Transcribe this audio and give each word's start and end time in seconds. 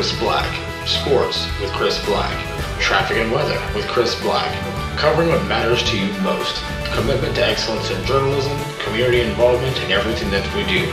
Chris 0.00 0.18
Black. 0.18 0.88
Sports 0.88 1.46
with 1.60 1.70
Chris 1.72 2.02
Black. 2.06 2.32
Traffic 2.80 3.18
and 3.18 3.30
weather 3.30 3.60
with 3.74 3.86
Chris 3.86 4.18
Black. 4.22 4.50
Covering 4.96 5.28
what 5.28 5.44
matters 5.44 5.82
to 5.90 5.98
you 5.98 6.10
most. 6.22 6.64
Commitment 6.94 7.34
to 7.34 7.44
excellence 7.44 7.90
in 7.90 8.02
journalism, 8.06 8.58
community 8.78 9.20
involvement, 9.20 9.78
and 9.80 9.92
everything 9.92 10.30
that 10.30 10.56
we 10.56 10.64
do. 10.64 10.90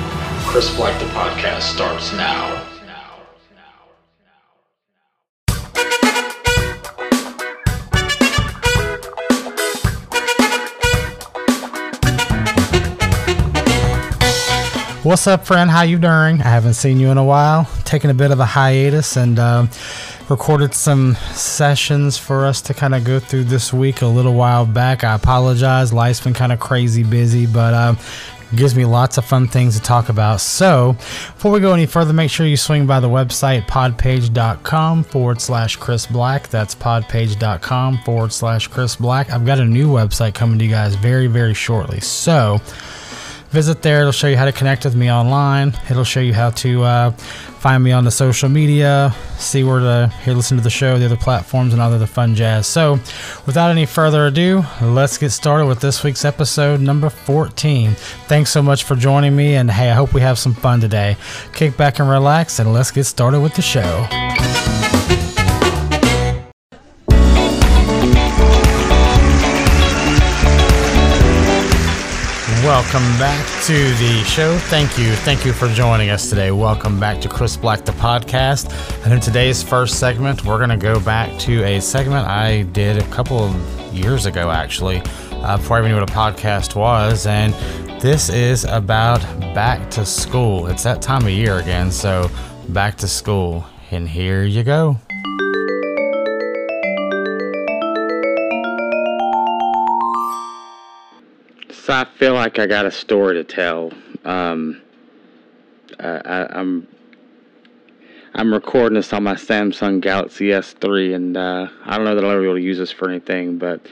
Chris 0.52 0.76
Black, 0.76 1.00
the 1.00 1.06
podcast, 1.12 1.62
starts 1.74 2.12
now. 2.12 2.68
What's 15.08 15.26
up, 15.26 15.46
friend? 15.46 15.72
How 15.72 15.84
you 15.84 15.98
doing? 15.98 16.42
I 16.42 16.50
haven't 16.50 16.74
seen 16.74 17.00
you 17.00 17.12
in 17.12 17.18
a 17.18 17.24
while. 17.24 17.64
Taking 17.86 18.10
a 18.10 18.14
bit 18.14 18.32
of 18.32 18.42
a 18.42 18.46
hiatus 18.46 19.16
and 19.16 19.40
uh, 19.40 19.68
recorded 20.28 20.74
some 20.74 21.16
sessions 21.32 22.18
for 22.18 22.46
us 22.46 22.60
to 22.64 22.74
kind 22.74 22.94
of 22.94 23.06
go 23.06 23.18
through 23.18 23.46
this 23.46 23.72
week 23.72 24.02
a 24.02 24.06
little 24.06 24.34
while 24.34 24.66
back. 24.66 25.06
I 25.06 25.16
apologize. 25.16 25.94
Life's 25.94 26.20
been 26.20 26.34
kind 26.34 26.52
of 26.52 26.60
crazy 26.60 27.04
busy, 27.04 27.46
but 27.46 27.74
uh, 27.74 27.96
gives 28.54 28.76
me 28.76 28.84
lots 28.84 29.18
of 29.18 29.24
fun 29.24 29.48
things 29.48 29.78
to 29.78 29.82
talk 29.82 30.10
about. 30.10 30.42
So, 30.42 30.92
before 30.92 31.54
we 31.54 31.62
go 31.62 31.72
any 31.72 31.86
further, 31.86 32.12
make 32.12 32.30
sure 32.30 32.46
you 32.46 32.58
swing 32.58 32.86
by 32.86 33.00
the 33.00 33.08
website 33.08 33.66
podpage.com 33.66 35.06
forward 35.06 35.40
slash 35.40 35.78
Chris 35.78 36.06
Black. 36.06 36.50
That's 36.50 36.76
podpage.com 36.76 38.00
forward 38.00 38.34
slash 38.34 38.68
Chris 38.68 38.98
Black. 38.98 39.32
I've 39.32 39.46
got 39.46 39.62
a 39.62 39.66
new 39.66 39.88
website 39.88 40.34
coming 40.34 40.60
to 40.60 40.66
you 40.66 40.72
guys 40.72 40.96
very, 40.96 41.28
very 41.28 41.54
shortly. 41.54 42.02
So, 42.02 42.60
visit 43.50 43.82
there. 43.82 44.02
It'll 44.02 44.12
show 44.12 44.28
you 44.28 44.38
how 44.38 44.46
to 44.46 44.52
connect 44.52 44.86
with 44.86 44.96
me 44.96 45.12
online. 45.12 45.74
It'll 45.90 46.04
show 46.04 46.20
you 46.20 46.34
how 46.34 46.52
to 46.52 46.84
uh, 46.84 47.12
find 47.12 47.84
me 47.84 47.92
on 47.92 48.04
the 48.04 48.12
social 48.12 48.50
media, 48.50 49.14
see 49.38 49.64
where 49.64 49.80
to 49.80 50.14
hear, 50.24 50.34
listen 50.34 50.58
to 50.58 50.64
the 50.64 50.70
show, 50.70 50.98
the 50.98 51.06
other 51.06 51.18
platforms, 51.18 51.74
and 51.74 51.82
all 51.82 51.90
the 51.98 52.08
fun 52.08 52.36
jazz. 52.36 52.68
So, 52.68 52.94
without 53.46 53.72
any 53.72 53.86
further 53.86 54.28
ado, 54.28 54.64
let's 54.82 55.18
get 55.18 55.32
started 55.32 55.66
with 55.66 55.80
this 55.80 56.04
week's 56.04 56.26
episode 56.26 56.80
number 56.82 57.10
14. 57.10 57.92
Thanks 58.28 58.52
so 58.52 58.62
much 58.62 58.84
for 58.84 58.96
joining 58.96 59.36
me, 59.36 59.56
and 59.56 59.70
hey, 59.70 59.90
I 59.90 59.94
hope 59.94 60.14
we 60.14 60.22
have 60.22 60.38
some 60.38 60.54
fun 60.54 60.80
today. 60.80 61.18
Kick 61.54 61.76
back 61.78 62.00
and 62.00 62.10
relax, 62.10 62.60
and 62.60 62.72
let's 62.74 62.92
get 62.92 63.06
started 63.06 63.42
with 63.42 63.56
the 63.56 63.62
show. 63.62 64.08
Welcome 72.68 73.18
back 73.18 73.64
to 73.64 73.74
the 73.74 74.24
show. 74.26 74.58
Thank 74.58 74.98
you. 74.98 75.14
Thank 75.14 75.46
you 75.46 75.54
for 75.54 75.70
joining 75.70 76.10
us 76.10 76.30
today. 76.30 76.52
Welcome 76.52 77.00
back 77.00 77.22
to 77.22 77.30
Chris 77.30 77.56
Black, 77.56 77.86
the 77.86 77.94
podcast. 77.94 78.70
And 79.06 79.14
in 79.14 79.22
today's 79.22 79.64
first 79.64 80.02
segment, 80.02 80.44
we're 80.44 80.58
going 80.58 80.72
to 80.72 80.76
go 80.76 81.00
back 81.00 81.40
to 81.40 81.64
a 81.64 81.80
segment 81.80 82.28
I 82.28 82.64
did 82.64 82.98
a 83.02 83.08
couple 83.08 83.40
of 83.40 83.94
years 83.94 84.26
ago, 84.26 84.52
actually, 84.52 85.02
uh, 85.32 85.56
before 85.56 85.78
I 85.78 85.80
even 85.80 85.94
knew 85.94 86.00
what 86.02 86.10
a 86.10 86.14
podcast 86.14 86.76
was. 86.76 87.26
And 87.26 87.54
this 88.02 88.28
is 88.28 88.66
about 88.66 89.22
back 89.56 89.90
to 89.92 90.06
school. 90.06 90.68
It's 90.68 90.84
that 90.84 91.02
time 91.02 91.24
of 91.24 91.32
year 91.32 91.60
again. 91.60 91.90
So, 91.90 92.30
back 92.68 92.98
to 92.98 93.08
school. 93.08 93.66
And 93.92 94.10
here 94.10 94.44
you 94.44 94.64
go. 94.66 95.00
So 101.88 101.94
I 101.94 102.04
feel 102.04 102.34
like 102.34 102.60
I 102.60 102.66
got 102.66 102.86
a 102.86 102.92
story 102.92 103.36
to 103.36 103.46
tell. 103.46 103.94
Um, 104.26 104.82
I, 105.98 106.46
I'm 106.50 106.86
I'm 108.34 108.54
recording 108.54 108.96
this 108.96 109.14
on 109.14 109.24
my 109.24 109.36
Samsung 109.36 110.02
Galaxy 110.02 110.48
S3, 110.48 111.16
and 111.16 111.38
uh, 111.38 111.70
I 111.86 111.96
don't 111.96 112.04
know 112.04 112.14
that 112.14 112.26
I'll 112.26 112.32
ever 112.32 112.42
be 112.42 112.48
able 112.48 112.56
to 112.56 112.62
use 112.62 112.78
this 112.78 112.92
for 112.92 113.10
anything. 113.10 113.58
But 113.58 113.88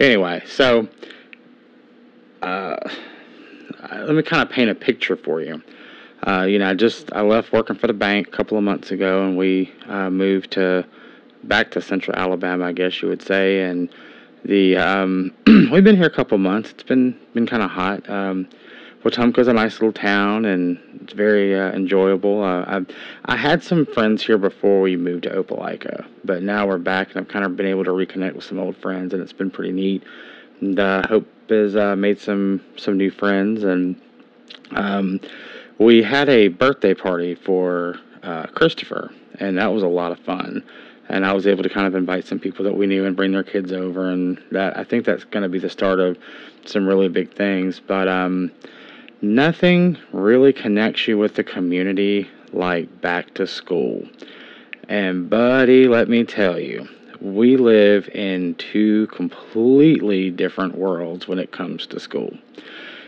anyway, 0.00 0.42
so 0.48 0.88
uh, 2.42 2.78
let 3.92 4.16
me 4.16 4.24
kind 4.24 4.42
of 4.42 4.50
paint 4.50 4.68
a 4.68 4.74
picture 4.74 5.16
for 5.16 5.40
you. 5.40 5.62
Uh, 6.26 6.46
you 6.50 6.58
know, 6.58 6.68
I 6.68 6.74
just 6.74 7.12
I 7.12 7.20
left 7.20 7.52
working 7.52 7.76
for 7.76 7.86
the 7.86 7.92
bank 7.92 8.26
a 8.26 8.30
couple 8.32 8.58
of 8.58 8.64
months 8.64 8.90
ago, 8.90 9.24
and 9.24 9.38
we 9.38 9.72
uh, 9.86 10.10
moved 10.10 10.50
to 10.54 10.84
back 11.44 11.70
to 11.70 11.80
Central 11.80 12.16
Alabama, 12.16 12.64
I 12.64 12.72
guess 12.72 13.00
you 13.02 13.08
would 13.08 13.22
say, 13.22 13.62
and 13.62 13.88
the 14.46 14.76
um, 14.76 15.32
we've 15.46 15.84
been 15.84 15.96
here 15.96 16.06
a 16.06 16.10
couple 16.10 16.38
months. 16.38 16.70
It's 16.70 16.82
been 16.82 17.18
been 17.34 17.46
kind 17.46 17.62
of 17.62 17.70
hot. 17.70 18.08
Um, 18.08 18.48
Wetumpka's 19.02 19.46
a 19.46 19.52
nice 19.52 19.74
little 19.74 19.92
town, 19.92 20.44
and 20.46 20.78
it's 21.02 21.12
very 21.12 21.54
uh, 21.54 21.70
enjoyable. 21.72 22.42
Uh, 22.42 22.64
I 22.66 22.86
I 23.24 23.36
had 23.36 23.62
some 23.62 23.86
friends 23.86 24.24
here 24.24 24.38
before 24.38 24.80
we 24.80 24.96
moved 24.96 25.24
to 25.24 25.30
Opelika, 25.30 26.06
but 26.24 26.42
now 26.42 26.66
we're 26.66 26.78
back, 26.78 27.08
and 27.10 27.18
I've 27.18 27.28
kind 27.28 27.44
of 27.44 27.56
been 27.56 27.66
able 27.66 27.84
to 27.84 27.90
reconnect 27.90 28.34
with 28.34 28.44
some 28.44 28.58
old 28.58 28.76
friends, 28.76 29.12
and 29.12 29.22
it's 29.22 29.32
been 29.32 29.50
pretty 29.50 29.72
neat. 29.72 30.04
And 30.60 30.78
uh, 30.78 31.06
Hope 31.06 31.26
has 31.50 31.76
uh, 31.76 31.96
made 31.96 32.20
some 32.20 32.62
some 32.76 32.96
new 32.96 33.10
friends, 33.10 33.64
and 33.64 34.00
um, 34.72 35.20
we 35.78 36.02
had 36.02 36.28
a 36.28 36.48
birthday 36.48 36.94
party 36.94 37.34
for 37.34 37.96
uh, 38.22 38.46
Christopher, 38.46 39.12
and 39.38 39.58
that 39.58 39.72
was 39.72 39.82
a 39.82 39.88
lot 39.88 40.12
of 40.12 40.18
fun 40.20 40.64
and 41.08 41.24
I 41.24 41.32
was 41.32 41.46
able 41.46 41.62
to 41.62 41.68
kind 41.68 41.86
of 41.86 41.94
invite 41.94 42.26
some 42.26 42.38
people 42.38 42.64
that 42.64 42.76
we 42.76 42.86
knew 42.86 43.04
and 43.04 43.16
bring 43.16 43.32
their 43.32 43.44
kids 43.44 43.72
over, 43.72 44.10
and 44.10 44.42
that 44.50 44.76
I 44.76 44.84
think 44.84 45.04
that's 45.04 45.24
going 45.24 45.42
to 45.42 45.48
be 45.48 45.58
the 45.58 45.70
start 45.70 46.00
of 46.00 46.18
some 46.64 46.86
really 46.86 47.08
big 47.08 47.34
things. 47.34 47.80
But 47.80 48.08
um, 48.08 48.50
nothing 49.22 49.98
really 50.12 50.52
connects 50.52 51.06
you 51.06 51.18
with 51.18 51.34
the 51.34 51.44
community 51.44 52.28
like 52.52 53.00
back 53.00 53.34
to 53.34 53.46
school. 53.46 54.06
And 54.88 55.28
buddy, 55.28 55.88
let 55.88 56.08
me 56.08 56.24
tell 56.24 56.58
you, 56.58 56.88
we 57.20 57.56
live 57.56 58.08
in 58.14 58.54
two 58.56 59.06
completely 59.08 60.30
different 60.30 60.76
worlds 60.76 61.26
when 61.26 61.38
it 61.38 61.50
comes 61.52 61.86
to 61.88 62.00
school. 62.00 62.36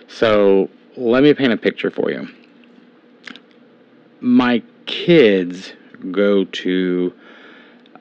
So 0.08 0.68
let 0.96 1.22
me 1.22 1.34
paint 1.34 1.52
a 1.52 1.56
picture 1.56 1.90
for 1.90 2.10
you. 2.10 2.28
My 4.20 4.62
kids 4.86 5.72
go 6.10 6.44
to 6.44 7.12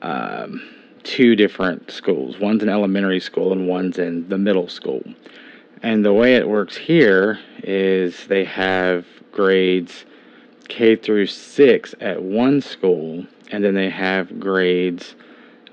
um, 0.02 0.62
two 1.02 1.36
different 1.36 1.90
schools. 1.90 2.38
One's 2.38 2.62
an 2.62 2.68
elementary 2.68 3.20
school 3.20 3.52
and 3.52 3.68
one's 3.68 3.98
in 3.98 4.28
the 4.28 4.38
middle 4.38 4.68
school. 4.68 5.02
And 5.82 6.04
the 6.04 6.12
way 6.12 6.34
it 6.34 6.48
works 6.48 6.76
here 6.76 7.38
is 7.62 8.26
they 8.26 8.44
have 8.44 9.06
grades 9.32 10.04
K 10.68 10.96
through 10.96 11.26
six 11.26 11.94
at 12.00 12.22
one 12.22 12.60
school, 12.60 13.26
and 13.50 13.64
then 13.64 13.74
they 13.74 13.88
have 13.88 14.38
grades, 14.38 15.14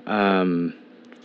um, 0.06 0.74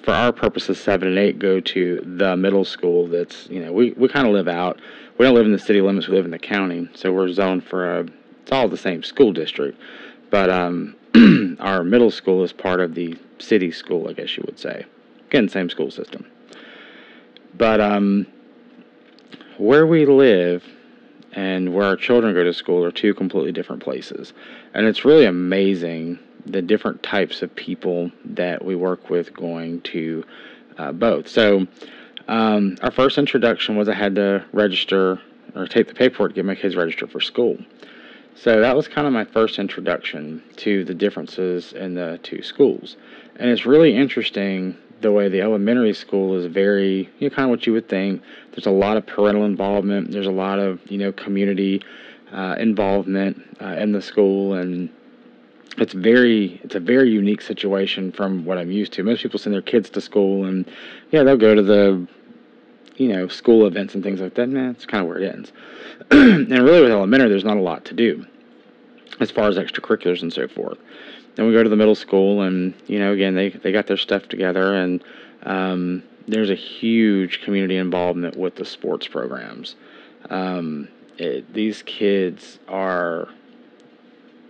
for 0.04 0.12
our 0.12 0.34
purposes, 0.34 0.80
seven 0.80 1.08
and 1.08 1.18
eight 1.18 1.40
go 1.40 1.60
to 1.60 2.02
the 2.18 2.36
middle 2.36 2.66
school. 2.66 3.08
That's, 3.08 3.48
you 3.50 3.64
know, 3.64 3.72
we, 3.72 3.92
we 3.92 4.08
kind 4.08 4.28
of 4.28 4.34
live 4.34 4.48
out. 4.48 4.82
We 5.18 5.26
don't 5.26 5.36
live 5.36 5.46
in 5.46 5.52
the 5.52 5.60
city 5.60 5.80
limits, 5.80 6.08
we 6.08 6.16
live 6.16 6.26
in 6.26 6.32
the 6.32 6.40
county. 6.40 6.90
So 6.96 7.14
we're 7.14 7.30
zoned 7.30 7.64
for 7.64 8.00
a, 8.00 8.06
it's 8.42 8.52
all 8.52 8.68
the 8.68 8.78
same 8.78 9.04
school 9.04 9.32
district. 9.32 9.80
But 10.32 10.50
um, 10.50 10.96
our 11.60 11.84
middle 11.84 12.12
school 12.12 12.44
is 12.44 12.54
part 12.54 12.80
of 12.80 12.96
the 12.96 13.18
city 13.40 13.72
school, 13.72 14.08
I 14.10 14.14
guess 14.14 14.38
you 14.38 14.44
would 14.46 14.60
say. 14.60 14.86
Again, 15.28 15.50
same 15.50 15.70
school 15.70 15.92
system. 15.92 16.26
But 17.58 17.82
um, 17.82 18.28
where 19.58 19.86
we 19.86 20.06
live 20.06 20.64
and 21.34 21.74
where 21.74 21.86
our 21.86 21.96
children 21.96 22.34
go 22.34 22.44
to 22.44 22.54
school 22.54 22.84
are 22.84 22.92
two 22.92 23.14
completely 23.14 23.52
different 23.52 23.84
places. 23.84 24.34
And 24.74 24.86
it's 24.86 25.06
really 25.06 25.26
amazing 25.26 26.20
the 26.46 26.62
different 26.62 27.04
types 27.04 27.42
of 27.42 27.56
people 27.56 28.12
that 28.26 28.64
we 28.64 28.76
work 28.76 29.10
with 29.10 29.34
going 29.34 29.82
to 29.82 30.26
uh, 30.78 30.92
both. 30.92 31.28
So, 31.28 31.68
um, 32.28 32.78
our 32.82 32.92
first 32.92 33.18
introduction 33.18 33.76
was 33.76 33.90
I 33.90 33.94
had 33.94 34.16
to 34.16 34.46
register 34.54 35.22
or 35.56 35.68
take 35.68 35.88
the 35.88 35.94
paperwork 35.94 36.32
to 36.32 36.36
get 36.36 36.46
my 36.46 36.56
kids 36.56 36.76
registered 36.76 37.12
for 37.12 37.20
school. 37.20 37.58
So 38.36 38.60
that 38.60 38.76
was 38.76 38.88
kind 38.88 39.06
of 39.06 39.14
my 39.14 39.26
first 39.26 39.60
introduction 39.60 40.42
to 40.58 40.84
the 40.84 40.94
differences 40.94 41.74
in 41.74 41.96
the 41.96 42.20
two 42.24 42.42
schools. 42.42 42.98
And 43.36 43.50
it's 43.50 43.66
really 43.66 43.96
interesting 43.96 44.78
the 45.02 45.12
way 45.12 45.30
the 45.30 45.42
elementary 45.42 45.94
school 45.94 46.38
is 46.38 46.46
very, 46.46 47.10
you 47.20 47.30
know, 47.30 47.36
kind 47.36 47.46
of 47.46 47.50
what 47.50 47.66
you 47.68 47.74
would 47.74 47.90
think. 47.90 48.22
There's 48.52 48.68
a 48.68 48.72
lot 48.72 48.98
of 48.98 49.06
parental 49.06 49.46
involvement, 49.46 50.12
there's 50.12 50.28
a 50.28 50.32
lot 50.32 50.60
of, 50.60 50.80
you 50.90 50.98
know, 50.98 51.12
community 51.12 51.82
uh, 52.32 52.56
involvement 52.60 53.58
uh, 53.62 53.76
in 53.78 53.92
the 53.92 54.02
school. 54.02 54.54
And 54.54 54.90
it's 55.78 55.94
very, 55.94 56.60
it's 56.64 56.76
a 56.76 56.80
very 56.80 57.10
unique 57.10 57.42
situation 57.42 58.12
from 58.12 58.46
what 58.46 58.58
I'm 58.58 58.72
used 58.72 58.94
to. 58.94 59.04
Most 59.04 59.24
people 59.24 59.40
send 59.40 59.54
their 59.54 59.62
kids 59.62 59.90
to 59.92 60.02
school 60.02 60.46
and, 60.46 60.70
yeah, 61.12 61.24
they'll 61.24 61.38
go 61.38 61.56
to 61.56 61.64
the, 61.64 62.08
you 63.02 63.08
know, 63.08 63.28
school 63.28 63.66
events 63.66 63.96
and 63.96 64.04
things 64.04 64.22
like 64.22 64.36
that. 64.36 64.48
Man, 64.48 64.72
it's 64.72 64.86
kind 64.86 65.02
of 65.02 65.08
where 65.08 65.18
it 65.18 65.34
ends. 65.34 65.52
and 66.12 66.50
really, 66.50 66.82
with 66.82 66.92
elementary, 66.92 67.30
there's 67.30 67.44
not 67.44 67.58
a 67.58 67.62
lot 67.62 67.86
to 67.86 67.94
do 67.94 68.26
as 69.20 69.32
far 69.32 69.48
as 69.48 69.58
extracurriculars 69.58 70.22
and 70.22 70.32
so 70.32 70.48
forth. 70.48 70.78
Then 71.36 71.48
we 71.48 71.54
go 71.54 71.64
to 71.64 71.70
the 71.70 71.76
middle 71.76 71.96
school, 71.96 72.42
and 72.42 72.74
you 72.88 73.00
know, 73.00 73.14
again, 73.14 73.34
they 73.34 73.50
they 73.50 73.72
got 73.72 73.88
their 73.88 73.98
stuff 73.98 74.28
together, 74.28 74.76
and 74.76 75.04
um, 75.44 76.04
there's 76.28 76.50
a 76.50 76.56
huge 76.56 77.42
community 77.42 77.78
involvement 77.78 78.38
with 78.38 78.56
the 78.56 78.66
sports 78.66 79.08
programs. 79.08 79.76
Um, 80.30 80.88
it, 81.18 81.52
these 81.54 81.82
kids 81.84 82.60
are 82.68 83.30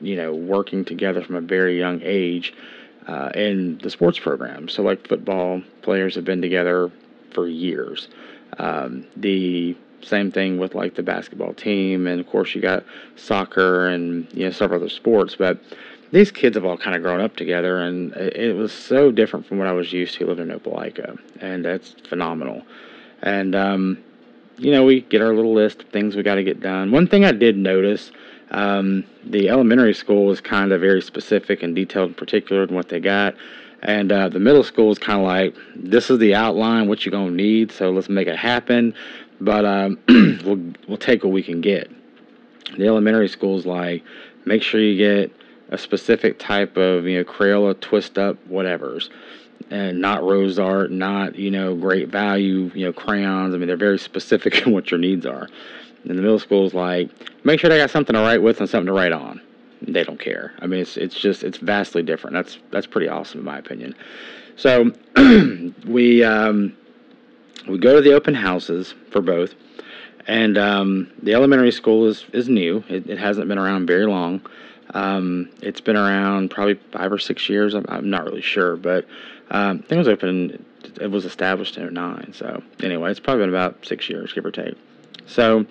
you 0.02 0.16
know, 0.16 0.34
working 0.34 0.84
together 0.84 1.24
from 1.24 1.36
a 1.36 1.42
very 1.42 1.78
young 1.78 2.02
age 2.04 2.54
uh, 3.08 3.30
in 3.36 3.78
the 3.78 3.90
sports 3.90 4.20
program. 4.20 4.68
So, 4.68 4.84
like 4.84 5.08
football 5.08 5.62
players 5.84 6.16
have 6.16 6.26
been 6.26 6.42
together 6.42 6.92
for 7.34 7.48
years. 7.48 8.08
Um, 8.58 9.08
the 9.16 9.76
same 10.02 10.32
thing 10.32 10.58
with 10.58 10.76
like 10.76 10.96
the 10.96 11.04
basketball 11.04 11.54
team, 11.54 12.08
and 12.08 12.20
of 12.20 12.28
course 12.28 12.56
you 12.56 12.62
got 12.62 12.84
soccer 13.16 13.88
and 13.88 14.28
you 14.34 14.46
know 14.46 14.52
several 14.52 14.82
other 14.82 14.90
sports. 14.90 15.36
But 15.36 15.60
these 16.12 16.32
kids 16.32 16.56
have 16.56 16.66
all 16.66 16.78
kind 16.78 16.96
of 16.96 17.02
grown 17.02 17.22
up 17.22 17.36
together, 17.36 17.80
and 17.80 18.14
it 18.14 18.56
was 18.56 18.72
so 18.72 19.12
different 19.12 19.46
from 19.46 19.58
what 19.58 19.68
I 19.68 19.72
was 19.72 19.94
used 19.94 20.16
to 20.16 20.26
living 20.26 20.50
in 20.50 20.60
Opelika, 20.60 21.18
and 21.40 21.64
that's 21.64 21.96
phenomenal. 22.10 22.64
And 23.22 23.56
um, 23.56 24.04
you 24.58 24.72
know, 24.72 24.84
we 24.84 25.02
get 25.02 25.22
our 25.22 25.34
little 25.34 25.54
list 25.54 25.84
of 25.84 25.90
things 25.90 26.16
we 26.16 26.24
got 26.24 26.36
to 26.36 26.44
get 26.44 26.60
done. 26.60 26.92
One 26.92 27.08
thing 27.08 27.26
I 27.26 27.32
did 27.32 27.58
notice, 27.58 28.12
um, 28.52 29.06
the 29.24 29.50
elementary 29.50 29.94
school 29.94 30.26
was 30.26 30.42
kind 30.42 30.72
of 30.72 30.82
very 30.82 31.02
specific 31.02 31.64
and 31.64 31.76
detailed 31.76 32.10
and 32.10 32.18
particular 32.18 32.64
in 32.64 32.76
what 32.76 32.90
they 32.90 33.00
got. 33.00 33.36
And 33.84 34.12
uh, 34.12 34.30
the 34.30 34.40
middle 34.40 34.64
school 34.64 34.92
is 34.92 35.00
kind 35.00 35.20
of 35.20 35.26
like, 35.26 35.56
this 35.76 36.10
is 36.10 36.20
the 36.20 36.36
outline, 36.36 36.88
what 36.88 37.06
you're 37.06 37.12
going 37.12 37.30
to 37.30 37.34
need, 37.34 37.72
so 37.72 37.90
let's 37.90 38.10
make 38.10 38.28
it 38.28 38.38
happen. 38.38 38.94
But 39.40 39.66
um, 39.66 40.00
we'll, 40.46 40.74
we'll 40.88 40.98
take 40.98 41.24
what 41.24 41.34
we 41.34 41.42
can 41.42 41.62
get. 41.62 41.90
The 42.78 42.88
elementary 42.88 43.28
school 43.28 43.58
is 43.58 43.66
like, 43.66 44.04
make 44.46 44.62
sure 44.62 44.80
you 44.80 44.98
get 44.98 45.36
a 45.70 45.78
specific 45.78 46.38
type 46.38 46.78
of, 46.78 47.06
you 47.06 47.18
know, 47.18 47.24
Crayola, 47.24 47.80
twist 47.80 48.18
up, 48.18 48.38
whatever's 48.48 49.10
and 49.70 50.02
not 50.02 50.24
rose 50.24 50.60
art, 50.60 50.92
not 50.92 51.36
you 51.36 51.52
know 51.52 51.76
great 51.76 52.10
value, 52.10 52.72
you 52.74 52.86
know 52.86 52.94
crayons. 52.94 53.54
I 53.54 53.58
mean, 53.58 53.68
they're 53.68 53.78
very 53.78 54.00
specific 54.00 54.56
in 54.66 54.74
what 54.74 54.92
your 54.92 55.00
needs 55.00 55.26
are. 55.26 55.48
And 56.04 56.18
the 56.18 56.22
middle 56.22 56.40
school 56.40 56.66
is 56.66 56.74
like, 56.74 57.10
make 57.44 57.60
sure 57.60 57.70
they 57.70 57.78
got 57.78 57.92
something 57.92 58.16
to 58.16 58.22
write 58.22 58.42
with 58.42 58.60
and 58.60 58.70
something 58.70 58.88
to 58.88 58.94
write 58.94 59.12
on. 59.12 59.40
They 59.82 60.04
don't 60.04 60.20
care. 60.20 60.54
I 60.60 60.68
mean, 60.68 60.82
it's 60.82 60.98
it's 60.98 61.20
just 61.20 61.44
it's 61.44 61.58
vastly 61.58 62.04
different. 62.04 62.36
That's 62.36 62.58
that's 62.72 62.88
pretty 62.88 63.08
awesome 63.08 63.40
in 63.40 63.46
my 63.46 63.58
opinion. 63.58 63.96
So 64.56 64.92
we 65.88 66.24
um, 66.24 66.78
we 67.68 67.78
go 67.78 67.96
to 67.96 68.02
the 68.02 68.14
open 68.14 68.34
houses 68.34 68.94
for 69.12 69.22
both, 69.22 69.56
and 70.28 70.58
um, 70.58 71.12
the 71.22 71.34
elementary 71.34 71.72
school 71.72 72.08
is 72.08 72.26
is 72.34 72.48
new. 72.48 72.84
It, 72.90 73.10
it 73.10 73.18
hasn't 73.18 73.48
been 73.48 73.58
around 73.58 73.88
very 73.88 74.06
long. 74.06 74.42
Um, 74.94 75.50
it's 75.62 75.82
been 75.82 75.96
around 75.96 76.52
probably 76.52 76.76
five 76.92 77.12
or 77.12 77.18
six 77.18 77.48
years. 77.50 77.74
I'm, 77.74 77.86
I'm 77.88 78.10
not 78.10 78.26
really 78.26 78.42
sure, 78.42 78.76
but 78.76 79.06
um, 79.50 79.78
I 79.84 79.88
think 79.88 79.92
it 79.92 79.98
was 79.98 80.08
open. 80.08 80.66
It 81.00 81.08
was 81.08 81.26
established 81.26 81.78
in 81.78 81.94
09. 81.94 82.34
So 82.34 82.62
anyway, 82.82 83.12
it's 83.12 83.20
probably 83.20 83.44
been 83.44 83.50
about 83.50 83.86
six 83.86 84.10
years, 84.10 84.34
give 84.34 84.46
or 84.46 84.52
take. 84.52 84.76
So 85.26 85.66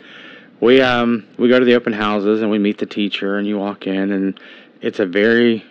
we 0.61 0.81
um, 0.81 1.27
we 1.39 1.49
go 1.49 1.59
to 1.59 1.65
the 1.65 1.75
open 1.75 1.93
houses 1.93 2.43
and 2.43 2.51
we 2.51 2.59
meet 2.59 2.79
the 2.79 2.87
teacher, 2.87 3.39
and 3.39 3.47
you 3.47 3.59
walk 3.59 3.87
in, 3.87 4.13
and 4.13 4.41
it's 4.81 4.99
a 4.99 5.07
very 5.07 5.65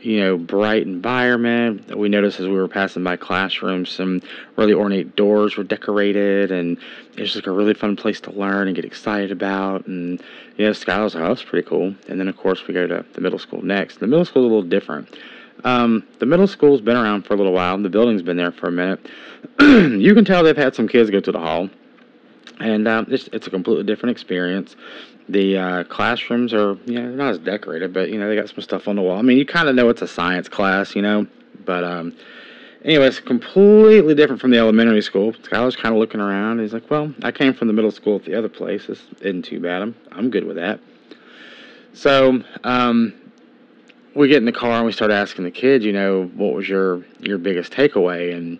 you 0.00 0.20
know 0.20 0.38
bright 0.38 0.82
environment. 0.82 1.96
We 1.96 2.08
noticed 2.08 2.38
as 2.38 2.46
we 2.46 2.54
were 2.54 2.68
passing 2.68 3.02
by 3.02 3.16
classrooms, 3.16 3.90
some 3.90 4.22
really 4.56 4.72
ornate 4.72 5.16
doors 5.16 5.56
were 5.56 5.64
decorated, 5.64 6.52
and 6.52 6.78
it's 7.16 7.32
just 7.32 7.36
like 7.36 7.46
a 7.46 7.50
really 7.50 7.74
fun 7.74 7.96
place 7.96 8.20
to 8.22 8.30
learn 8.30 8.68
and 8.68 8.76
get 8.76 8.84
excited 8.84 9.32
about. 9.32 9.86
And 9.86 10.22
you 10.56 10.66
know, 10.66 10.70
Skylar's 10.70 11.14
like, 11.14 11.24
oh, 11.24 11.28
that's 11.28 11.42
pretty 11.42 11.68
cool. 11.68 11.94
And 12.08 12.20
then 12.20 12.28
of 12.28 12.36
course 12.36 12.66
we 12.66 12.74
go 12.74 12.86
to 12.86 13.04
the 13.12 13.20
middle 13.20 13.38
school 13.38 13.62
next. 13.62 13.98
The 13.98 14.06
middle 14.06 14.24
school 14.24 14.42
is 14.42 14.50
a 14.50 14.54
little 14.54 14.68
different. 14.68 15.16
Um, 15.64 16.06
the 16.18 16.26
middle 16.26 16.46
school's 16.46 16.80
been 16.80 16.96
around 16.96 17.26
for 17.26 17.34
a 17.34 17.36
little 17.36 17.52
while. 17.52 17.78
The 17.78 17.88
building's 17.88 18.22
been 18.22 18.36
there 18.36 18.52
for 18.52 18.68
a 18.68 18.72
minute. 18.72 19.00
you 19.60 20.14
can 20.14 20.24
tell 20.24 20.44
they've 20.44 20.56
had 20.56 20.74
some 20.74 20.86
kids 20.86 21.10
go 21.10 21.18
to 21.18 21.32
the 21.32 21.38
hall, 21.38 21.70
and 22.60 22.86
um, 22.88 23.06
it's, 23.10 23.28
it's 23.32 23.46
a 23.46 23.50
completely 23.50 23.84
different 23.84 24.12
experience. 24.12 24.76
The 25.28 25.58
uh, 25.58 25.84
classrooms 25.84 26.54
are, 26.54 26.76
you 26.86 27.00
know, 27.02 27.10
not 27.10 27.30
as 27.30 27.38
decorated, 27.38 27.92
but 27.92 28.10
you 28.10 28.18
know 28.18 28.28
they 28.28 28.36
got 28.36 28.48
some 28.48 28.60
stuff 28.60 28.86
on 28.88 28.96
the 28.96 29.02
wall. 29.02 29.18
I 29.18 29.22
mean, 29.22 29.38
you 29.38 29.46
kind 29.46 29.68
of 29.68 29.74
know 29.74 29.88
it's 29.88 30.02
a 30.02 30.08
science 30.08 30.48
class, 30.48 30.94
you 30.94 31.02
know, 31.02 31.26
but 31.64 31.82
um, 31.82 32.16
anyway, 32.84 33.06
it's 33.06 33.20
completely 33.20 34.14
different 34.14 34.40
from 34.40 34.52
the 34.52 34.58
elementary 34.58 35.02
school. 35.02 35.32
Skylar's 35.32 35.76
kind 35.76 35.94
of 35.94 35.98
looking 35.98 36.20
around. 36.20 36.60
He's 36.60 36.72
like, 36.72 36.88
"Well, 36.90 37.12
I 37.22 37.32
came 37.32 37.54
from 37.54 37.66
the 37.66 37.74
middle 37.74 37.90
school 37.90 38.16
at 38.16 38.24
the 38.24 38.34
other 38.34 38.48
place. 38.48 38.86
This 38.86 39.02
isn't 39.20 39.44
too 39.44 39.60
bad. 39.60 39.82
I'm 39.82 39.96
I'm 40.12 40.30
good 40.30 40.44
with 40.44 40.56
that." 40.56 40.80
So 41.92 42.42
um, 42.62 43.14
we 44.14 44.28
get 44.28 44.38
in 44.38 44.44
the 44.44 44.52
car 44.52 44.72
and 44.72 44.86
we 44.86 44.92
start 44.92 45.10
asking 45.10 45.44
the 45.44 45.50
kids, 45.50 45.84
you 45.84 45.92
know, 45.92 46.24
what 46.34 46.54
was 46.54 46.68
your 46.68 47.04
your 47.20 47.38
biggest 47.38 47.72
takeaway? 47.72 48.34
And 48.34 48.58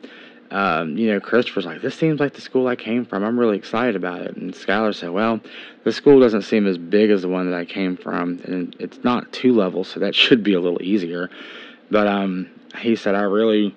um, 0.50 0.96
you 0.96 1.12
know, 1.12 1.20
Christopher's 1.20 1.66
like, 1.66 1.82
this 1.82 1.94
seems 1.94 2.20
like 2.20 2.34
the 2.34 2.40
school 2.40 2.68
I 2.68 2.76
came 2.76 3.04
from. 3.04 3.24
I'm 3.24 3.38
really 3.38 3.56
excited 3.56 3.96
about 3.96 4.22
it. 4.22 4.36
And 4.36 4.52
Skylar 4.52 4.94
said, 4.94 5.10
well, 5.10 5.40
the 5.84 5.92
school 5.92 6.20
doesn't 6.20 6.42
seem 6.42 6.66
as 6.66 6.78
big 6.78 7.10
as 7.10 7.22
the 7.22 7.28
one 7.28 7.50
that 7.50 7.56
I 7.56 7.64
came 7.64 7.96
from, 7.96 8.40
and 8.44 8.74
it's 8.78 9.02
not 9.04 9.32
two 9.32 9.54
levels, 9.54 9.88
so 9.88 10.00
that 10.00 10.14
should 10.22 10.42
be 10.42 10.54
a 10.54 10.60
little 10.60 10.82
easier. 10.82 11.30
But 11.90 12.06
um, 12.06 12.50
he 12.78 12.96
said, 12.96 13.14
I 13.14 13.22
really. 13.22 13.74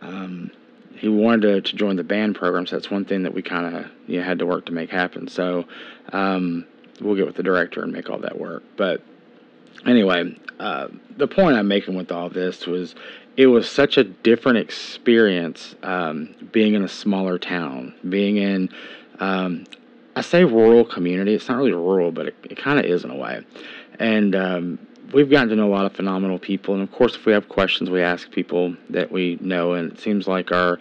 Um, 0.00 0.52
he 0.98 1.08
wanted 1.08 1.42
to, 1.42 1.60
to 1.60 1.76
join 1.76 1.96
the 1.96 2.04
band 2.04 2.34
program, 2.34 2.66
so 2.66 2.76
that's 2.76 2.90
one 2.90 3.04
thing 3.04 3.22
that 3.22 3.32
we 3.32 3.40
kind 3.40 3.76
of 3.76 3.86
you 4.06 4.18
know, 4.18 4.24
had 4.24 4.40
to 4.40 4.46
work 4.46 4.66
to 4.66 4.72
make 4.72 4.90
happen. 4.90 5.28
So 5.28 5.64
um, 6.12 6.66
we'll 7.00 7.14
get 7.14 7.26
with 7.26 7.36
the 7.36 7.42
director 7.42 7.82
and 7.82 7.92
make 7.92 8.10
all 8.10 8.18
that 8.18 8.38
work. 8.38 8.64
But 8.76 9.02
anyway, 9.86 10.36
uh, 10.58 10.88
the 11.16 11.28
point 11.28 11.56
I'm 11.56 11.68
making 11.68 11.94
with 11.94 12.10
all 12.10 12.28
this 12.28 12.66
was 12.66 12.94
it 13.36 13.46
was 13.46 13.70
such 13.70 13.96
a 13.96 14.04
different 14.04 14.58
experience 14.58 15.76
um, 15.84 16.34
being 16.50 16.74
in 16.74 16.82
a 16.82 16.88
smaller 16.88 17.38
town, 17.38 17.94
being 18.08 18.36
in, 18.36 18.68
um, 19.20 19.64
I 20.16 20.22
say 20.22 20.44
rural 20.44 20.84
community. 20.84 21.34
It's 21.34 21.48
not 21.48 21.58
really 21.58 21.72
rural, 21.72 22.10
but 22.10 22.26
it, 22.26 22.36
it 22.50 22.58
kind 22.58 22.80
of 22.80 22.84
is 22.84 23.04
in 23.04 23.10
a 23.10 23.16
way. 23.16 23.44
And 24.00 24.34
um, 24.34 24.78
we've 25.12 25.30
gotten 25.30 25.48
to 25.50 25.56
know 25.56 25.68
a 25.68 25.74
lot 25.74 25.86
of 25.86 25.92
phenomenal 25.92 26.40
people. 26.40 26.74
And 26.74 26.82
of 26.82 26.90
course, 26.90 27.14
if 27.14 27.26
we 27.26 27.32
have 27.32 27.48
questions, 27.48 27.90
we 27.90 28.02
ask 28.02 28.30
people 28.30 28.76
that 28.90 29.12
we 29.12 29.38
know. 29.40 29.74
And 29.74 29.92
it 29.92 30.00
seems 30.00 30.26
like 30.26 30.52
our 30.52 30.78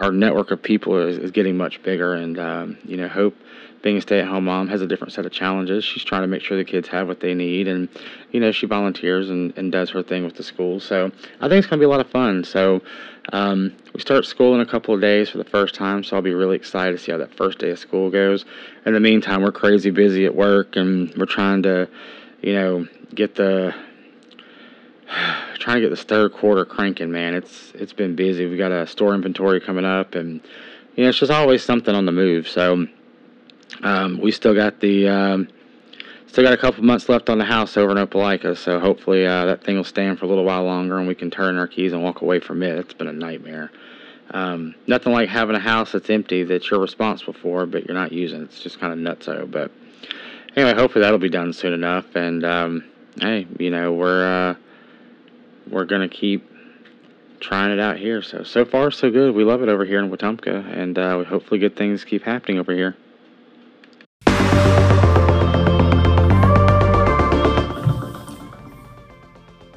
our 0.00 0.10
network 0.10 0.50
of 0.50 0.60
people 0.60 0.98
is, 0.98 1.18
is 1.18 1.30
getting 1.30 1.56
much 1.56 1.82
bigger. 1.82 2.14
And 2.14 2.38
um, 2.38 2.78
you 2.84 2.96
know, 2.96 3.08
hope 3.08 3.36
being 3.84 3.98
a 3.98 4.00
stay-at-home 4.00 4.46
mom 4.46 4.66
has 4.68 4.80
a 4.80 4.86
different 4.86 5.12
set 5.12 5.26
of 5.26 5.30
challenges. 5.30 5.84
She's 5.84 6.02
trying 6.02 6.22
to 6.22 6.26
make 6.26 6.40
sure 6.40 6.56
the 6.56 6.64
kids 6.64 6.88
have 6.88 7.06
what 7.06 7.20
they 7.20 7.34
need, 7.34 7.68
and 7.68 7.90
you 8.32 8.40
know 8.40 8.50
she 8.50 8.66
volunteers 8.66 9.28
and, 9.28 9.52
and 9.58 9.70
does 9.70 9.90
her 9.90 10.02
thing 10.02 10.24
with 10.24 10.36
the 10.36 10.42
school. 10.42 10.80
So 10.80 11.12
I 11.40 11.48
think 11.48 11.58
it's 11.58 11.66
going 11.66 11.78
to 11.78 11.82
be 11.82 11.84
a 11.84 11.88
lot 11.90 12.00
of 12.00 12.08
fun. 12.10 12.44
So 12.44 12.80
um, 13.32 13.76
we 13.92 14.00
start 14.00 14.24
school 14.24 14.54
in 14.54 14.62
a 14.62 14.66
couple 14.66 14.94
of 14.94 15.02
days 15.02 15.28
for 15.28 15.36
the 15.36 15.44
first 15.44 15.74
time, 15.74 16.02
so 16.02 16.16
I'll 16.16 16.22
be 16.22 16.32
really 16.32 16.56
excited 16.56 16.92
to 16.92 16.98
see 16.98 17.12
how 17.12 17.18
that 17.18 17.36
first 17.36 17.58
day 17.58 17.70
of 17.70 17.78
school 17.78 18.10
goes. 18.10 18.46
In 18.86 18.94
the 18.94 19.00
meantime, 19.00 19.42
we're 19.42 19.52
crazy 19.52 19.90
busy 19.90 20.24
at 20.24 20.34
work, 20.34 20.76
and 20.76 21.14
we're 21.18 21.26
trying 21.26 21.62
to, 21.64 21.86
you 22.40 22.54
know, 22.54 22.88
get 23.14 23.34
the 23.34 23.74
trying 25.58 25.76
to 25.76 25.80
get 25.82 25.90
this 25.90 26.04
third 26.04 26.32
quarter 26.32 26.64
cranking. 26.64 27.12
Man, 27.12 27.34
it's 27.34 27.72
it's 27.74 27.92
been 27.92 28.16
busy. 28.16 28.46
We 28.46 28.56
got 28.56 28.72
a 28.72 28.86
store 28.86 29.14
inventory 29.14 29.60
coming 29.60 29.84
up, 29.84 30.14
and 30.14 30.40
you 30.96 31.02
know 31.02 31.10
it's 31.10 31.18
just 31.18 31.30
always 31.30 31.62
something 31.62 31.94
on 31.94 32.06
the 32.06 32.12
move. 32.12 32.48
So 32.48 32.86
um, 33.82 34.18
we 34.20 34.30
still 34.30 34.54
got 34.54 34.80
the 34.80 35.08
um, 35.08 35.48
still 36.26 36.44
got 36.44 36.52
a 36.52 36.56
couple 36.56 36.82
months 36.82 37.08
left 37.08 37.28
on 37.28 37.38
the 37.38 37.44
house 37.44 37.76
over 37.76 37.92
in 37.92 38.06
Opelika, 38.06 38.56
so 38.56 38.80
hopefully 38.80 39.26
uh, 39.26 39.44
that 39.46 39.62
thing 39.64 39.76
will 39.76 39.84
stand 39.84 40.18
for 40.18 40.24
a 40.24 40.28
little 40.28 40.44
while 40.44 40.64
longer 40.64 40.98
and 40.98 41.06
we 41.06 41.14
can 41.14 41.30
turn 41.30 41.56
our 41.56 41.68
keys 41.68 41.92
and 41.92 42.02
walk 42.02 42.22
away 42.22 42.40
from 42.40 42.62
it. 42.62 42.76
It's 42.78 42.94
been 42.94 43.06
a 43.06 43.12
nightmare. 43.12 43.70
Um, 44.30 44.74
nothing 44.86 45.12
like 45.12 45.28
having 45.28 45.54
a 45.54 45.60
house 45.60 45.92
that's 45.92 46.10
empty 46.10 46.42
that 46.44 46.70
you're 46.70 46.80
responsible 46.80 47.34
for, 47.34 47.66
but 47.66 47.86
you're 47.86 47.94
not 47.94 48.12
using. 48.12 48.42
It's 48.42 48.58
just 48.60 48.80
kind 48.80 48.92
of 48.92 48.98
nutso. 48.98 49.50
But 49.50 49.70
anyway, 50.56 50.74
hopefully 50.74 51.02
that'll 51.02 51.18
be 51.18 51.28
done 51.28 51.52
soon 51.52 51.72
enough. 51.72 52.16
And 52.16 52.44
um, 52.44 52.84
hey, 53.20 53.46
you 53.58 53.70
know 53.70 53.92
we're 53.92 54.24
uh, 54.24 54.54
we're 55.70 55.84
gonna 55.84 56.08
keep 56.08 56.50
trying 57.40 57.70
it 57.70 57.78
out 57.78 57.98
here. 57.98 58.22
So 58.22 58.42
so 58.42 58.64
far 58.64 58.90
so 58.90 59.10
good. 59.10 59.34
We 59.34 59.44
love 59.44 59.62
it 59.62 59.68
over 59.68 59.84
here 59.84 60.00
in 60.02 60.10
Wetumpka, 60.10 60.76
and 60.76 60.98
uh, 60.98 61.24
hopefully 61.24 61.60
good 61.60 61.76
things 61.76 62.04
keep 62.04 62.22
happening 62.22 62.58
over 62.58 62.74
here. 62.74 62.96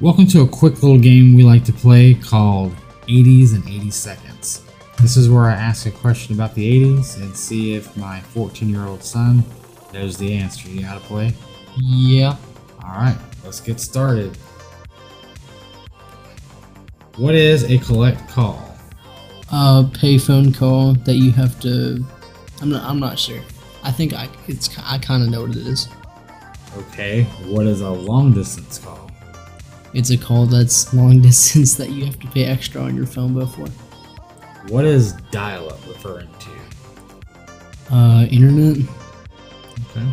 Welcome 0.00 0.28
to 0.28 0.42
a 0.42 0.46
quick 0.46 0.80
little 0.84 1.00
game 1.00 1.34
we 1.34 1.42
like 1.42 1.64
to 1.64 1.72
play 1.72 2.14
called 2.14 2.72
80s 3.08 3.56
and 3.56 3.68
80 3.68 3.90
Seconds. 3.90 4.64
This 5.02 5.16
is 5.16 5.28
where 5.28 5.46
I 5.46 5.54
ask 5.54 5.86
a 5.86 5.90
question 5.90 6.36
about 6.36 6.54
the 6.54 6.84
80s 6.84 7.20
and 7.20 7.36
see 7.36 7.74
if 7.74 7.96
my 7.96 8.20
14 8.20 8.68
year 8.68 8.84
old 8.84 9.02
son 9.02 9.42
knows 9.92 10.16
the 10.16 10.32
answer. 10.34 10.68
You 10.68 10.82
know 10.82 10.86
how 10.86 10.98
to 10.98 11.04
play? 11.04 11.34
Yeah. 11.76 12.36
Alright, 12.80 13.16
let's 13.42 13.58
get 13.58 13.80
started. 13.80 14.36
What 17.16 17.34
is 17.34 17.64
a 17.64 17.78
collect 17.78 18.28
call? 18.28 18.72
A 19.50 19.82
payphone 19.82 20.56
call 20.56 20.94
that 20.94 21.14
you 21.14 21.32
have 21.32 21.58
to. 21.62 22.04
I'm 22.62 22.70
not. 22.70 22.84
I'm 22.84 23.00
not 23.00 23.18
sure. 23.18 23.40
I 23.82 23.90
think 23.90 24.12
I. 24.12 24.28
It's. 24.46 24.70
I 24.78 24.98
kind 24.98 25.24
of 25.24 25.28
know 25.30 25.40
what 25.40 25.50
it 25.50 25.66
is. 25.66 25.88
Okay. 26.76 27.24
What 27.46 27.66
is 27.66 27.80
a 27.80 27.90
long 27.90 28.32
distance 28.32 28.78
call? 28.78 28.97
It's 29.94 30.10
a 30.10 30.18
call 30.18 30.46
that's 30.46 30.92
long 30.92 31.20
distance 31.22 31.74
that 31.76 31.90
you 31.90 32.04
have 32.04 32.18
to 32.20 32.26
pay 32.28 32.44
extra 32.44 32.80
on 32.82 32.96
your 32.96 33.06
phone 33.06 33.34
bill 33.34 33.46
for. 33.46 33.66
What 34.72 34.84
is 34.84 35.12
dial 35.30 35.68
up 35.70 35.86
referring 35.86 36.28
to? 36.40 37.94
Uh, 37.94 38.24
internet. 38.24 38.76
Okay. 39.90 40.06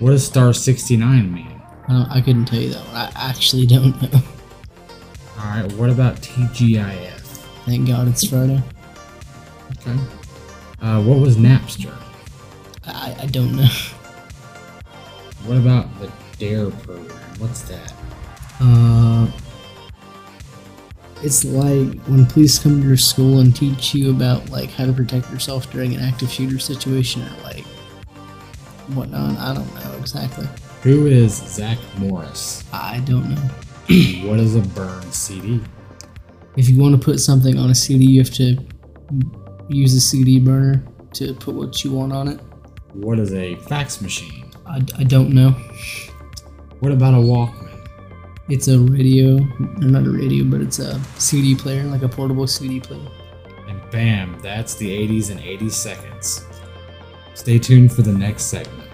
What 0.00 0.10
does 0.10 0.26
star 0.26 0.52
69 0.52 1.32
mean? 1.32 1.62
I, 1.88 2.18
I 2.18 2.20
couldn't 2.20 2.44
tell 2.44 2.60
you 2.60 2.70
that 2.74 2.84
one. 2.86 2.96
I 2.96 3.10
actually 3.16 3.66
don't 3.66 4.00
know. 4.12 4.20
All 5.38 5.44
right. 5.44 5.72
What 5.72 5.88
about 5.88 6.16
TGIF? 6.16 7.20
Thank 7.64 7.88
God 7.88 8.08
it's 8.08 8.26
Friday. 8.26 8.62
Okay. 9.78 9.98
Uh, 10.82 11.02
what 11.02 11.18
was 11.18 11.36
Napster? 11.36 11.94
I, 12.84 13.16
I 13.22 13.26
don't 13.26 13.56
know. 13.56 13.68
What 15.44 15.58
about 15.58 16.00
the 16.00 16.10
Dare 16.40 16.70
program? 16.70 17.06
What's 17.38 17.62
that? 17.68 17.92
Uh, 18.60 19.30
it's 21.22 21.44
like 21.44 22.00
when 22.04 22.26
police 22.26 22.58
come 22.58 22.80
to 22.80 22.86
your 22.86 22.96
school 22.96 23.40
and 23.40 23.54
teach 23.54 23.94
you 23.94 24.10
about 24.10 24.48
like 24.50 24.70
how 24.70 24.86
to 24.86 24.92
protect 24.92 25.30
yourself 25.30 25.70
during 25.72 25.94
an 25.94 26.00
active 26.00 26.30
shooter 26.30 26.58
situation 26.58 27.22
or 27.22 27.42
like 27.42 27.64
whatnot. 28.94 29.36
I 29.38 29.54
don't 29.54 29.74
know 29.74 29.96
exactly. 29.98 30.46
Who 30.82 31.06
is 31.06 31.34
Zach 31.34 31.78
Morris? 31.98 32.64
I 32.72 33.00
don't 33.00 33.28
know. 33.30 33.42
what 34.28 34.38
is 34.38 34.56
a 34.56 34.60
burn 34.60 35.10
CD? 35.10 35.60
If 36.56 36.68
you 36.68 36.80
want 36.80 36.98
to 37.00 37.04
put 37.04 37.18
something 37.18 37.58
on 37.58 37.70
a 37.70 37.74
CD, 37.74 38.04
you 38.04 38.20
have 38.20 38.32
to 38.34 38.56
use 39.68 39.94
a 39.94 40.00
CD 40.00 40.38
burner 40.38 40.84
to 41.14 41.34
put 41.34 41.54
what 41.54 41.84
you 41.84 41.92
want 41.92 42.12
on 42.12 42.28
it. 42.28 42.40
What 42.92 43.18
is 43.18 43.32
a 43.34 43.56
fax 43.56 44.00
machine? 44.00 44.50
I, 44.66 44.76
I 44.96 45.04
don't 45.04 45.30
know. 45.30 45.50
What 46.80 46.92
about 46.92 47.14
a 47.14 47.18
Walkman? 47.18 47.65
It's 48.48 48.68
a 48.68 48.78
radio, 48.78 49.38
or 49.38 49.88
not 49.88 50.06
a 50.06 50.10
radio, 50.10 50.44
but 50.44 50.60
it's 50.60 50.78
a 50.78 51.00
CD 51.18 51.56
player, 51.56 51.82
like 51.82 52.02
a 52.02 52.08
portable 52.08 52.46
CD 52.46 52.78
player. 52.78 53.04
And 53.66 53.80
bam, 53.90 54.38
that's 54.40 54.76
the 54.76 54.88
80s 54.88 55.32
and 55.32 55.40
80 55.40 55.68
seconds. 55.68 56.46
Stay 57.34 57.58
tuned 57.58 57.92
for 57.92 58.02
the 58.02 58.12
next 58.12 58.44
segment. 58.44 58.85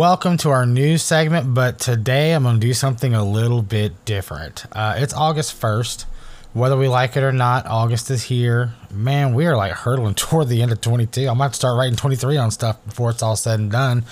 Welcome 0.00 0.38
to 0.38 0.48
our 0.48 0.64
news 0.64 1.02
segment, 1.02 1.52
but 1.52 1.78
today 1.78 2.32
I'm 2.32 2.44
going 2.44 2.54
to 2.54 2.66
do 2.66 2.72
something 2.72 3.12
a 3.12 3.22
little 3.22 3.60
bit 3.60 4.06
different. 4.06 4.64
Uh, 4.72 4.94
it's 4.96 5.12
August 5.12 5.60
1st. 5.60 6.06
Whether 6.54 6.78
we 6.78 6.88
like 6.88 7.18
it 7.18 7.22
or 7.22 7.32
not, 7.32 7.66
August 7.66 8.10
is 8.10 8.22
here. 8.22 8.72
Man, 8.90 9.34
we 9.34 9.44
are 9.44 9.58
like 9.58 9.72
hurtling 9.72 10.14
toward 10.14 10.48
the 10.48 10.62
end 10.62 10.72
of 10.72 10.80
22. 10.80 11.28
I 11.28 11.34
might 11.34 11.54
start 11.54 11.76
writing 11.76 11.96
23 11.96 12.38
on 12.38 12.50
stuff 12.50 12.82
before 12.86 13.10
it's 13.10 13.22
all 13.22 13.36
said 13.36 13.60
and 13.60 13.70
done. 13.70 14.06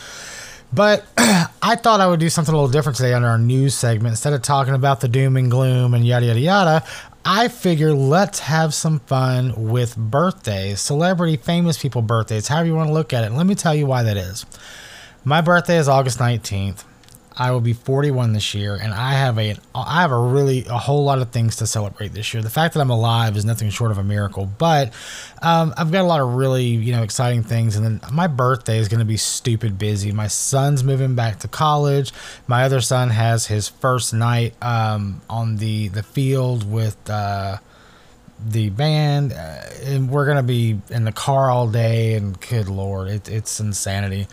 But 0.74 1.06
I 1.16 1.74
thought 1.76 2.02
I 2.02 2.06
would 2.06 2.20
do 2.20 2.28
something 2.28 2.52
a 2.52 2.58
little 2.58 2.70
different 2.70 2.96
today 2.96 3.14
under 3.14 3.28
our 3.28 3.38
news 3.38 3.74
segment. 3.74 4.12
Instead 4.12 4.34
of 4.34 4.42
talking 4.42 4.74
about 4.74 5.00
the 5.00 5.08
doom 5.08 5.38
and 5.38 5.50
gloom 5.50 5.94
and 5.94 6.06
yada, 6.06 6.26
yada, 6.26 6.38
yada, 6.38 6.84
I 7.24 7.48
figure 7.48 7.94
let's 7.94 8.40
have 8.40 8.74
some 8.74 9.00
fun 9.00 9.70
with 9.70 9.96
birthdays, 9.96 10.82
celebrity, 10.82 11.38
famous 11.38 11.80
people 11.80 12.02
birthdays, 12.02 12.48
however 12.48 12.66
you 12.66 12.74
want 12.74 12.88
to 12.88 12.94
look 12.94 13.14
at 13.14 13.24
it. 13.24 13.32
let 13.32 13.46
me 13.46 13.54
tell 13.54 13.74
you 13.74 13.86
why 13.86 14.02
that 14.02 14.18
is. 14.18 14.44
My 15.28 15.42
birthday 15.42 15.76
is 15.76 15.90
August 15.90 16.20
19th. 16.20 16.84
I 17.36 17.50
will 17.50 17.60
be 17.60 17.74
41 17.74 18.32
this 18.32 18.54
year, 18.54 18.76
and 18.76 18.94
I 18.94 19.12
have 19.12 19.38
a 19.38 19.56
I 19.74 20.00
have 20.00 20.10
a 20.10 20.18
really 20.18 20.64
a 20.64 20.78
whole 20.78 21.04
lot 21.04 21.18
of 21.18 21.32
things 21.32 21.56
to 21.56 21.66
celebrate 21.66 22.14
this 22.14 22.32
year. 22.32 22.42
The 22.42 22.48
fact 22.48 22.72
that 22.72 22.80
I'm 22.80 22.88
alive 22.88 23.36
is 23.36 23.44
nothing 23.44 23.68
short 23.68 23.90
of 23.90 23.98
a 23.98 24.02
miracle, 24.02 24.48
but 24.56 24.94
um, 25.42 25.74
I've 25.76 25.92
got 25.92 26.00
a 26.00 26.06
lot 26.06 26.20
of 26.20 26.32
really 26.32 26.64
you 26.64 26.92
know 26.92 27.02
exciting 27.02 27.42
things. 27.42 27.76
And 27.76 27.84
then 27.84 28.00
my 28.10 28.26
birthday 28.26 28.78
is 28.78 28.88
going 28.88 29.00
to 29.00 29.04
be 29.04 29.18
stupid 29.18 29.78
busy. 29.78 30.12
My 30.12 30.28
son's 30.28 30.82
moving 30.82 31.14
back 31.14 31.40
to 31.40 31.48
college. 31.48 32.10
My 32.46 32.64
other 32.64 32.80
son 32.80 33.10
has 33.10 33.48
his 33.48 33.68
first 33.68 34.14
night 34.14 34.54
um, 34.62 35.20
on 35.28 35.56
the 35.56 35.88
the 35.88 36.02
field 36.02 36.68
with. 36.68 36.96
Uh, 37.10 37.58
the 38.40 38.70
band, 38.70 39.32
uh, 39.32 39.62
and 39.82 40.08
we're 40.08 40.24
gonna 40.24 40.44
be 40.44 40.80
in 40.90 41.02
the 41.02 41.10
car 41.10 41.50
all 41.50 41.66
day, 41.66 42.14
and 42.14 42.40
good 42.40 42.68
lord, 42.68 43.08
it, 43.08 43.28
it's 43.28 43.58
insanity. 43.58 44.28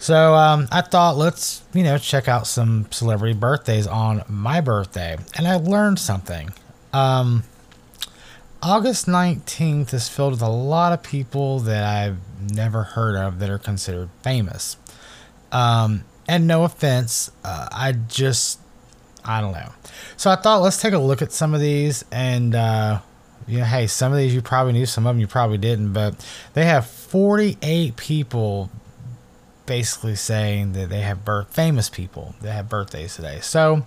So 0.00 0.34
um, 0.34 0.66
I 0.72 0.80
thought 0.80 1.18
let's 1.18 1.62
you 1.74 1.82
know 1.82 1.98
check 1.98 2.26
out 2.26 2.46
some 2.46 2.86
celebrity 2.90 3.38
birthdays 3.38 3.86
on 3.86 4.22
my 4.28 4.62
birthday, 4.62 5.18
and 5.36 5.46
I 5.46 5.56
learned 5.56 5.98
something. 5.98 6.54
Um, 6.94 7.44
August 8.62 9.06
nineteenth 9.06 9.92
is 9.92 10.08
filled 10.08 10.32
with 10.32 10.42
a 10.42 10.48
lot 10.48 10.94
of 10.94 11.02
people 11.02 11.60
that 11.60 11.84
I've 11.84 12.16
never 12.50 12.82
heard 12.82 13.14
of 13.14 13.40
that 13.40 13.50
are 13.50 13.58
considered 13.58 14.08
famous. 14.22 14.78
Um, 15.52 16.04
and 16.26 16.46
no 16.46 16.64
offense, 16.64 17.30
uh, 17.44 17.68
I 17.70 17.92
just 17.92 18.58
I 19.22 19.42
don't 19.42 19.52
know. 19.52 19.72
So 20.16 20.30
I 20.30 20.36
thought 20.36 20.62
let's 20.62 20.80
take 20.80 20.94
a 20.94 20.98
look 20.98 21.20
at 21.20 21.30
some 21.30 21.54
of 21.54 21.60
these 21.60 22.06
and. 22.10 22.54
Uh, 22.54 23.00
you 23.48 23.58
know, 23.58 23.64
hey, 23.64 23.88
some 23.88 24.12
of 24.12 24.18
these 24.18 24.32
you 24.32 24.42
probably 24.42 24.74
knew, 24.74 24.86
some 24.86 25.06
of 25.06 25.14
them 25.14 25.18
you 25.18 25.26
probably 25.26 25.58
didn't, 25.58 25.92
but 25.92 26.14
they 26.52 26.66
have 26.66 26.86
48 26.86 27.96
people 27.96 28.70
basically 29.70 30.16
saying 30.16 30.72
that 30.72 30.88
they 30.88 31.02
have 31.02 31.24
birth 31.24 31.54
famous 31.54 31.88
people 31.88 32.34
that 32.40 32.50
have 32.50 32.68
birthdays 32.68 33.14
today. 33.14 33.38
So, 33.40 33.84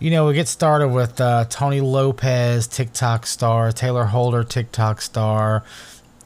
you 0.00 0.10
know, 0.10 0.26
we 0.26 0.34
get 0.34 0.48
started 0.48 0.88
with 0.88 1.20
uh, 1.20 1.44
Tony 1.48 1.80
Lopez, 1.80 2.66
TikTok 2.66 3.24
star, 3.24 3.70
Taylor 3.70 4.06
Holder, 4.06 4.42
TikTok 4.42 5.00
star, 5.00 5.62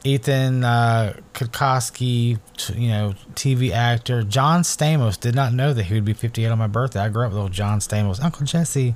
Ethan 0.05 0.65
uh, 0.65 1.17
Cutkosky, 1.35 2.39
you 2.75 2.89
know, 2.89 3.13
TV 3.35 3.73
actor. 3.73 4.23
John 4.23 4.63
Stamos 4.63 5.21
did 5.21 5.35
not 5.35 5.53
know 5.53 5.75
that 5.75 5.83
he 5.83 5.95
would 5.95 6.07
be 6.07 6.15
58 6.15 6.47
on 6.47 6.57
my 6.57 6.67
birthday. 6.67 7.01
I 7.01 7.11
grew 7.11 7.27
up 7.27 7.33
with 7.33 7.41
old 7.43 7.53
John 7.53 7.81
Stamos. 7.81 8.25
Uncle 8.25 8.47
Jesse. 8.47 8.95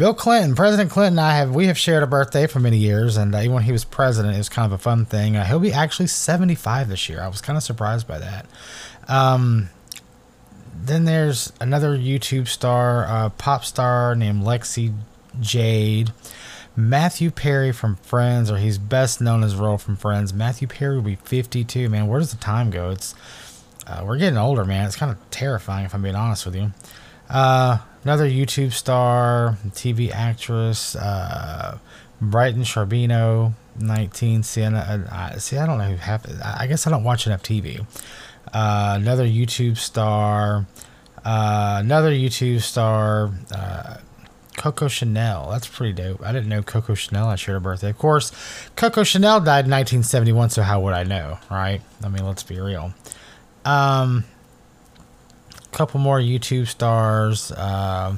Bill 0.00 0.14
Clinton, 0.14 0.54
President 0.54 0.90
Clinton, 0.90 1.18
and 1.18 1.20
I 1.20 1.36
have 1.36 1.54
we 1.54 1.66
have 1.66 1.76
shared 1.76 2.02
a 2.02 2.06
birthday 2.06 2.46
for 2.46 2.58
many 2.58 2.78
years, 2.78 3.18
and 3.18 3.34
uh, 3.34 3.40
even 3.40 3.52
when 3.52 3.64
he 3.64 3.70
was 3.70 3.84
president, 3.84 4.34
it 4.34 4.38
was 4.38 4.48
kind 4.48 4.64
of 4.64 4.72
a 4.72 4.78
fun 4.78 5.04
thing. 5.04 5.36
Uh, 5.36 5.44
he'll 5.44 5.58
be 5.58 5.74
actually 5.74 6.06
75 6.06 6.88
this 6.88 7.10
year. 7.10 7.20
I 7.20 7.28
was 7.28 7.42
kind 7.42 7.58
of 7.58 7.62
surprised 7.62 8.08
by 8.08 8.18
that. 8.18 8.46
Um, 9.08 9.68
then 10.74 11.04
there's 11.04 11.52
another 11.60 11.94
YouTube 11.98 12.48
star, 12.48 13.04
uh, 13.04 13.28
pop 13.28 13.62
star 13.62 14.14
named 14.14 14.42
Lexi 14.42 14.94
Jayde. 15.38 16.14
Matthew 16.74 17.30
Perry 17.30 17.70
from 17.70 17.96
Friends, 17.96 18.50
or 18.50 18.56
he's 18.56 18.78
best 18.78 19.20
known 19.20 19.44
as 19.44 19.54
role 19.54 19.76
from 19.76 19.96
Friends. 19.96 20.32
Matthew 20.32 20.66
Perry 20.66 20.94
will 20.94 21.02
be 21.02 21.16
52. 21.16 21.90
Man, 21.90 22.06
where 22.06 22.20
does 22.20 22.30
the 22.30 22.38
time 22.38 22.70
go? 22.70 22.88
It's 22.88 23.14
uh, 23.86 24.02
we're 24.06 24.16
getting 24.16 24.38
older, 24.38 24.64
man. 24.64 24.86
It's 24.86 24.96
kind 24.96 25.12
of 25.12 25.18
terrifying 25.30 25.84
if 25.84 25.94
I'm 25.94 26.00
being 26.00 26.14
honest 26.14 26.46
with 26.46 26.56
you. 26.56 26.72
Uh, 27.28 27.80
another 28.04 28.28
YouTube 28.28 28.72
star, 28.72 29.58
TV 29.70 30.10
actress, 30.10 30.96
uh, 30.96 31.78
Brighton 32.20 32.62
Sharbino, 32.62 33.54
19. 33.78 34.42
Sienna. 34.42 35.06
Uh, 35.10 35.38
see, 35.38 35.56
I 35.56 35.66
don't 35.66 35.78
know 35.78 35.84
who. 35.84 36.40
I 36.44 36.66
guess 36.66 36.86
I 36.86 36.90
don't 36.90 37.04
watch 37.04 37.26
enough 37.26 37.42
TV. 37.42 37.86
Uh, 38.52 38.98
another 39.00 39.26
YouTube 39.26 39.76
star, 39.76 40.66
uh, 41.24 41.78
another 41.80 42.10
YouTube 42.10 42.62
star, 42.62 43.30
uh, 43.54 43.98
Coco 44.56 44.88
Chanel. 44.88 45.50
That's 45.50 45.66
pretty 45.66 45.92
dope. 45.92 46.22
I 46.22 46.32
didn't 46.32 46.48
know 46.48 46.62
Coco 46.62 46.94
Chanel 46.94 47.30
had 47.30 47.38
shared 47.38 47.56
a 47.56 47.60
birthday. 47.60 47.90
Of 47.90 47.98
course, 47.98 48.32
Coco 48.76 49.04
Chanel 49.04 49.40
died 49.40 49.66
in 49.66 49.70
1971, 49.70 50.50
so 50.50 50.62
how 50.62 50.80
would 50.80 50.94
I 50.94 51.04
know, 51.04 51.38
right? 51.50 51.80
I 52.04 52.08
mean, 52.08 52.26
let's 52.26 52.42
be 52.42 52.60
real. 52.60 52.92
Um, 53.64 54.24
couple 55.72 56.00
more 56.00 56.18
YouTube 56.18 56.66
stars. 56.66 57.52
Uh, 57.52 58.16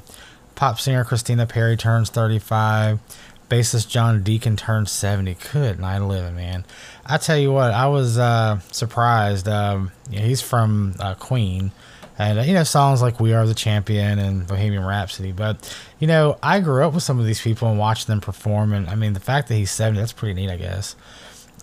pop 0.55 0.81
singer 0.81 1.05
Christina 1.05 1.47
Perri 1.47 1.77
turns 1.77 2.11
35. 2.11 3.01
Bassist 3.49 3.89
John 3.89 4.23
Deacon 4.23 4.57
turns 4.57 4.91
70. 4.91 5.37
Good 5.53 5.79
night 5.79 5.99
living, 5.99 6.35
man. 6.35 6.65
I 7.05 7.19
tell 7.19 7.37
you 7.37 7.53
what, 7.53 7.71
I 7.71 7.87
was 7.89 8.17
uh, 8.17 8.61
surprised. 8.71 9.47
Um, 9.47 9.93
he's 10.11 10.41
from 10.41 10.95
uh, 10.99 11.15
Queen, 11.17 11.71
and 12.19 12.47
you 12.47 12.55
know 12.55 12.65
songs 12.65 13.03
like 13.03 13.21
"We 13.21 13.35
Are 13.35 13.47
the 13.47 13.53
Champion" 13.53 14.19
and 14.19 14.47
"Bohemian 14.47 14.85
Rhapsody." 14.85 15.33
But 15.33 15.77
you 15.99 16.07
know, 16.07 16.39
I 16.43 16.61
grew 16.61 16.83
up 16.83 16.95
with 16.95 17.03
some 17.03 17.21
of 17.21 17.27
these 17.27 17.43
people 17.43 17.69
and 17.69 17.79
watched 17.79 18.07
them 18.07 18.23
perform, 18.23 18.73
and 18.73 18.89
I 18.89 18.95
mean, 18.95 19.13
the 19.13 19.21
fact 19.21 19.49
that 19.49 19.55
he's 19.55 19.71
seventy, 19.71 20.01
that's 20.01 20.15
pretty 20.15 20.41
neat, 20.41 20.51
I 20.51 20.57
guess. 20.57 20.97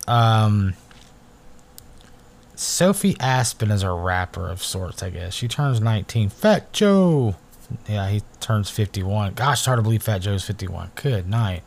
Um, 0.06 0.74
Sophie 2.60 3.14
Aspin 3.14 3.72
is 3.72 3.82
a 3.82 3.90
rapper 3.90 4.46
of 4.46 4.62
sorts, 4.62 5.02
I 5.02 5.08
guess. 5.08 5.32
She 5.32 5.48
turns 5.48 5.80
nineteen. 5.80 6.28
Fat 6.28 6.74
Joe, 6.74 7.36
yeah, 7.88 8.10
he 8.10 8.22
turns 8.40 8.68
fifty-one. 8.68 9.32
Gosh, 9.32 9.60
it's 9.60 9.66
hard 9.66 9.78
to 9.78 9.82
believe 9.82 10.02
Fat 10.02 10.18
Joe's 10.18 10.44
fifty-one. 10.44 10.90
Good 10.94 11.26
night. 11.26 11.62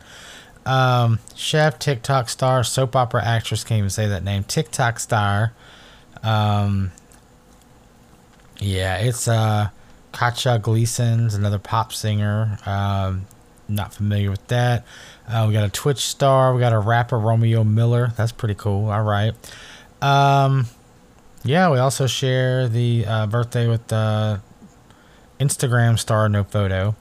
Um, 0.64 1.18
chef, 1.34 1.80
TikTok 1.80 2.28
star, 2.28 2.62
soap 2.62 2.94
opera 2.94 3.24
actress, 3.24 3.64
can't 3.64 3.78
even 3.78 3.90
say 3.90 4.06
that 4.06 4.22
name. 4.22 4.44
TikTok 4.44 5.00
star. 5.00 5.52
Um, 6.22 6.92
yeah, 8.58 8.98
it's 8.98 9.26
uh, 9.26 9.70
Katja 10.12 10.60
Glieson's 10.60 11.34
another 11.34 11.58
pop 11.58 11.92
singer. 11.92 12.56
Um, 12.66 13.26
not 13.68 13.92
familiar 13.92 14.30
with 14.30 14.46
that. 14.46 14.86
Uh, 15.28 15.46
we 15.48 15.54
got 15.54 15.64
a 15.64 15.70
Twitch 15.70 16.06
star. 16.06 16.54
We 16.54 16.60
got 16.60 16.72
a 16.72 16.78
rapper, 16.78 17.18
Romeo 17.18 17.64
Miller. 17.64 18.12
That's 18.16 18.30
pretty 18.30 18.54
cool. 18.54 18.90
All 18.90 19.02
right. 19.02 19.32
Um, 20.00 20.66
yeah, 21.44 21.70
we 21.70 21.78
also 21.78 22.06
share 22.06 22.68
the 22.68 23.04
uh, 23.06 23.26
birthday 23.26 23.68
with 23.68 23.86
the 23.88 24.40
Instagram 25.38 25.98
star 25.98 26.28
No 26.28 26.44
Photo. 26.44 26.96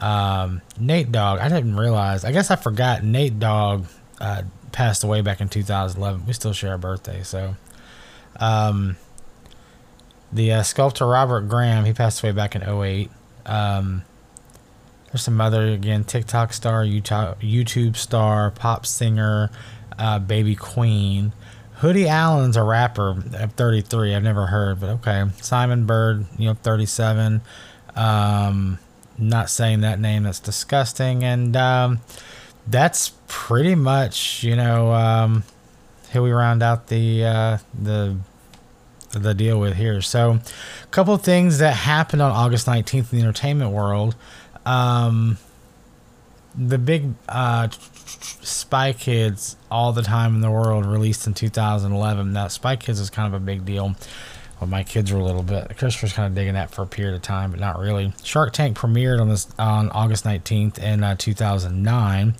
Um, 0.00 0.62
Nate 0.78 1.12
Dogg, 1.12 1.38
I 1.38 1.48
didn't 1.48 1.76
realize. 1.76 2.24
I 2.24 2.32
guess 2.32 2.50
I 2.50 2.56
forgot 2.56 3.04
Nate 3.04 3.38
Dogg 3.38 3.86
uh, 4.20 4.42
passed 4.72 5.04
away 5.04 5.20
back 5.20 5.40
in 5.40 5.48
2011. 5.48 6.26
We 6.26 6.32
still 6.32 6.52
share 6.52 6.74
a 6.74 6.78
birthday, 6.78 7.22
so. 7.22 7.54
Um, 8.38 8.96
the 10.32 10.52
uh, 10.52 10.62
sculptor 10.62 11.06
Robert 11.06 11.42
Graham, 11.42 11.84
he 11.84 11.92
passed 11.92 12.22
away 12.22 12.32
back 12.32 12.54
in 12.54 12.62
08. 12.62 13.10
Um, 13.46 14.02
there's 15.06 15.22
some 15.22 15.40
other, 15.40 15.68
again, 15.68 16.04
TikTok 16.04 16.52
star, 16.52 16.84
YouTube, 16.84 17.96
star, 17.96 18.50
pop 18.50 18.84
singer, 18.84 19.50
uh, 19.98 20.18
Baby 20.18 20.54
Queen. 20.56 21.32
Hoodie 21.76 22.08
Allen's 22.08 22.56
a 22.56 22.62
rapper 22.62 23.22
at 23.34 23.52
33. 23.52 24.14
I've 24.14 24.22
never 24.22 24.46
heard, 24.46 24.80
but 24.80 24.88
okay. 24.90 25.24
Simon 25.42 25.84
Bird, 25.84 26.24
you 26.38 26.48
know, 26.48 26.54
37. 26.54 27.42
Um, 27.94 28.78
not 29.18 29.50
saying 29.50 29.80
that 29.80 30.00
name, 30.00 30.22
that's 30.22 30.40
disgusting. 30.40 31.22
And 31.22 31.54
um, 31.56 32.00
that's 32.66 33.12
pretty 33.28 33.74
much, 33.74 34.42
you 34.42 34.56
know, 34.56 34.92
um, 34.92 35.44
who 36.12 36.22
we 36.22 36.32
round 36.32 36.62
out 36.62 36.88
the 36.88 37.24
uh, 37.24 37.58
the 37.78 38.16
the 39.12 39.34
deal 39.34 39.58
with 39.60 39.74
here. 39.74 40.00
So, 40.00 40.40
a 40.82 40.86
couple 40.88 41.14
of 41.14 41.22
things 41.22 41.58
that 41.58 41.72
happened 41.72 42.22
on 42.22 42.30
August 42.30 42.66
19th 42.66 43.12
in 43.12 43.18
the 43.18 43.24
entertainment 43.24 43.70
world. 43.70 44.14
Um, 44.64 45.38
the 46.54 46.78
big 46.78 47.14
uh, 47.28 47.68
Spy 48.06 48.92
Kids 48.92 49.56
All 49.70 49.92
the 49.92 50.02
Time 50.02 50.34
in 50.34 50.40
the 50.40 50.50
World 50.50 50.86
released 50.86 51.26
in 51.26 51.34
2011. 51.34 52.32
Now, 52.32 52.48
Spy 52.48 52.76
Kids 52.76 53.00
is 53.00 53.10
kind 53.10 53.32
of 53.32 53.40
a 53.40 53.44
big 53.44 53.64
deal. 53.64 53.94
Well, 54.60 54.68
my 54.68 54.84
kids 54.84 55.12
were 55.12 55.20
a 55.20 55.24
little 55.24 55.42
bit. 55.42 55.76
Christopher's 55.76 56.14
kind 56.14 56.26
of 56.28 56.34
digging 56.34 56.54
that 56.54 56.70
for 56.70 56.82
a 56.82 56.86
period 56.86 57.14
of 57.14 57.22
time, 57.22 57.50
but 57.50 57.60
not 57.60 57.78
really. 57.78 58.12
Shark 58.22 58.52
Tank 58.52 58.76
premiered 58.76 59.20
on 59.20 59.28
this 59.28 59.48
on 59.58 59.90
August 59.90 60.24
19th 60.24 60.78
in 60.78 61.02
uh, 61.02 61.14
2009. 61.16 62.34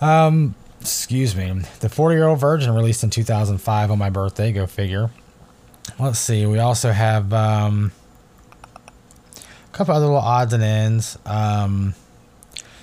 Um, 0.00 0.54
excuse 0.80 1.34
me. 1.34 1.62
The 1.80 1.88
40 1.88 2.16
Year 2.16 2.26
Old 2.26 2.40
Virgin 2.40 2.74
released 2.74 3.02
in 3.02 3.10
2005 3.10 3.90
on 3.90 3.98
my 3.98 4.10
birthday. 4.10 4.52
Go 4.52 4.66
figure. 4.66 5.10
Let's 5.98 6.18
see. 6.18 6.44
We 6.44 6.58
also 6.58 6.92
have 6.92 7.32
um, 7.32 7.92
a 9.36 9.72
couple 9.72 9.94
other 9.94 10.06
little 10.06 10.20
odds 10.20 10.52
and 10.52 10.62
ends. 10.62 11.18
Um, 11.24 11.94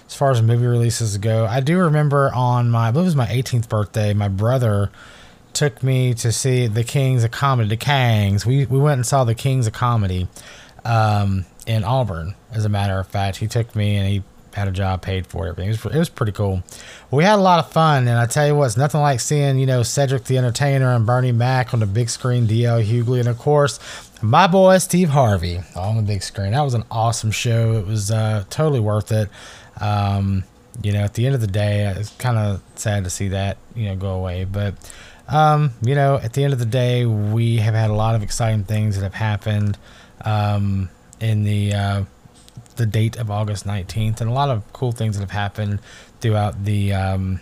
as 0.10 0.16
far 0.16 0.32
as 0.32 0.42
movie 0.42 0.66
releases 0.66 1.16
go, 1.20 1.46
I 1.46 1.60
do 1.60 1.78
remember 1.78 2.32
on 2.34 2.72
my, 2.72 2.88
I 2.88 2.92
believe 2.92 3.06
it 3.06 3.10
was 3.10 3.16
my 3.16 3.28
18th 3.28 3.70
birthday, 3.70 4.12
my 4.12 4.28
brother 4.28 4.90
took 5.54 5.84
me 5.84 6.16
to 6.16 6.32
see 6.32 6.66
The 6.66 6.84
Kings 6.84 7.24
of 7.24 7.30
Comedy, 7.30 7.70
The 7.70 7.78
Kangs. 7.78 8.44
We, 8.44 8.66
we 8.66 8.80
went 8.80 8.98
and 8.98 9.06
saw 9.06 9.24
The 9.24 9.36
Kings 9.36 9.68
of 9.68 9.74
Comedy 9.74 10.28
um, 10.84 11.46
in 11.68 11.84
Auburn, 11.84 12.34
as 12.52 12.66
a 12.66 12.70
matter 12.70 12.98
of 12.98 13.06
fact. 13.06 13.38
He 13.38 13.46
took 13.46 13.76
me 13.76 13.98
and 13.98 14.08
he 14.08 14.24
had 14.56 14.68
a 14.68 14.72
job 14.72 15.04
paid 15.04 15.28
for 15.28 15.48
everything. 15.48 15.70
It 15.70 15.84
was, 15.84 15.94
it 15.94 16.00
was 16.00 16.10
pretty 16.10 16.32
cool. 16.32 16.64
We 17.12 17.24
had 17.24 17.36
a 17.36 17.42
lot 17.44 17.60
of 17.60 17.72
fun, 17.72 18.08
and 18.08 18.18
I 18.18 18.26
tell 18.26 18.48
you 18.48 18.56
what, 18.56 18.66
it's 18.66 18.78
nothing 18.78 19.02
like 19.02 19.20
seeing, 19.20 19.60
you 19.60 19.68
know, 19.68 19.84
Cedric 19.84 20.24
the 20.24 20.40
Entertainer 20.40 20.92
and 20.96 21.06
Bernie 21.06 21.32
Mac 21.32 21.72
on 21.72 21.82
the 21.82 21.86
big 21.86 22.10
screen, 22.10 22.48
D.L. 22.48 22.80
Hughley, 22.80 23.20
and 23.20 23.30
of 23.30 23.38
course, 23.38 23.80
my 24.24 24.48
boy 24.48 24.80
Steve 24.80 25.10
Harvey 25.10 25.62
on 25.76 25.98
the 25.98 26.02
big 26.02 26.24
screen. 26.24 26.52
That 26.52 26.62
was 26.62 26.74
an 26.74 26.84
awesome 26.90 27.32
show. 27.32 27.74
It 27.74 27.86
was 27.86 28.12
uh, 28.12 28.44
totally 28.50 28.80
worth 28.80 29.12
it. 29.12 29.30
Um, 29.80 30.44
you 30.82 30.94
know, 30.94 31.02
at 31.02 31.14
the 31.14 31.26
end 31.26 31.36
of 31.36 31.42
the 31.42 31.48
day, 31.48 31.86
it's 31.88 32.12
kind 32.12 32.38
of 32.38 32.62
sad 32.76 33.04
to 33.04 33.10
see 33.10 33.30
that, 33.30 33.58
you 33.76 33.86
know, 33.86 33.96
go 33.96 34.12
away. 34.12 34.46
But, 34.46 34.76
um, 35.28 35.74
you 35.82 35.96
know, 35.96 36.16
at 36.16 36.34
the 36.34 36.44
end 36.44 36.54
of 36.54 36.60
the 36.60 36.66
day, 36.66 37.06
we 37.06 37.58
have 37.58 37.74
had 37.74 37.90
a 37.90 37.94
lot 37.94 38.16
of 38.16 38.24
exciting 38.24 38.64
things 38.64 38.96
that 38.96 39.04
have 39.04 39.14
happened 39.14 39.78
um, 40.24 40.90
in 41.20 41.44
the 41.44 41.74
uh, 41.74 42.04
the 42.78 42.86
date 42.86 43.18
of 43.18 43.30
August 43.30 43.68
19th, 43.68 44.22
and 44.22 44.30
a 44.30 44.34
lot 44.34 44.50
of 44.50 44.64
cool 44.72 44.92
things 44.94 45.18
that 45.18 45.22
have 45.22 45.32
happened 45.32 45.80
throughout 46.22 46.64
the 46.64 46.94
um, 46.94 47.42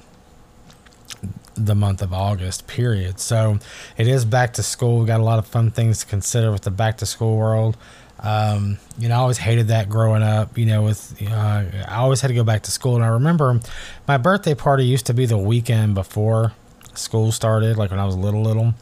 the 1.55 1.75
month 1.75 2.01
of 2.01 2.13
August 2.13 2.67
period. 2.67 3.19
So 3.19 3.59
it 3.97 4.07
is 4.07 4.25
back 4.25 4.53
to 4.53 4.63
school. 4.63 4.99
We've 4.99 5.07
got 5.07 5.19
a 5.19 5.23
lot 5.23 5.39
of 5.39 5.47
fun 5.47 5.71
things 5.71 5.99
to 5.99 6.05
consider 6.05 6.51
with 6.51 6.61
the 6.61 6.71
back 6.71 6.97
to 6.97 7.05
school 7.05 7.37
world. 7.37 7.77
Um, 8.19 8.77
you 8.97 9.09
know, 9.09 9.15
I 9.15 9.19
always 9.19 9.37
hated 9.37 9.67
that 9.67 9.89
growing 9.89 10.23
up. 10.23 10.57
You 10.57 10.65
know, 10.65 10.83
with 10.83 11.21
uh, 11.21 11.63
I 11.87 11.95
always 11.97 12.21
had 12.21 12.29
to 12.29 12.33
go 12.33 12.43
back 12.43 12.63
to 12.63 12.71
school, 12.71 12.95
and 12.95 13.03
I 13.03 13.09
remember 13.09 13.59
my 14.07 14.17
birthday 14.17 14.55
party 14.55 14.85
used 14.85 15.05
to 15.07 15.13
be 15.13 15.25
the 15.25 15.37
weekend 15.37 15.95
before 15.95 16.53
school 16.93 17.31
started, 17.31 17.77
like 17.77 17.91
when 17.91 17.99
I 17.99 18.05
was 18.05 18.15
little, 18.15 18.41
little, 18.41 18.73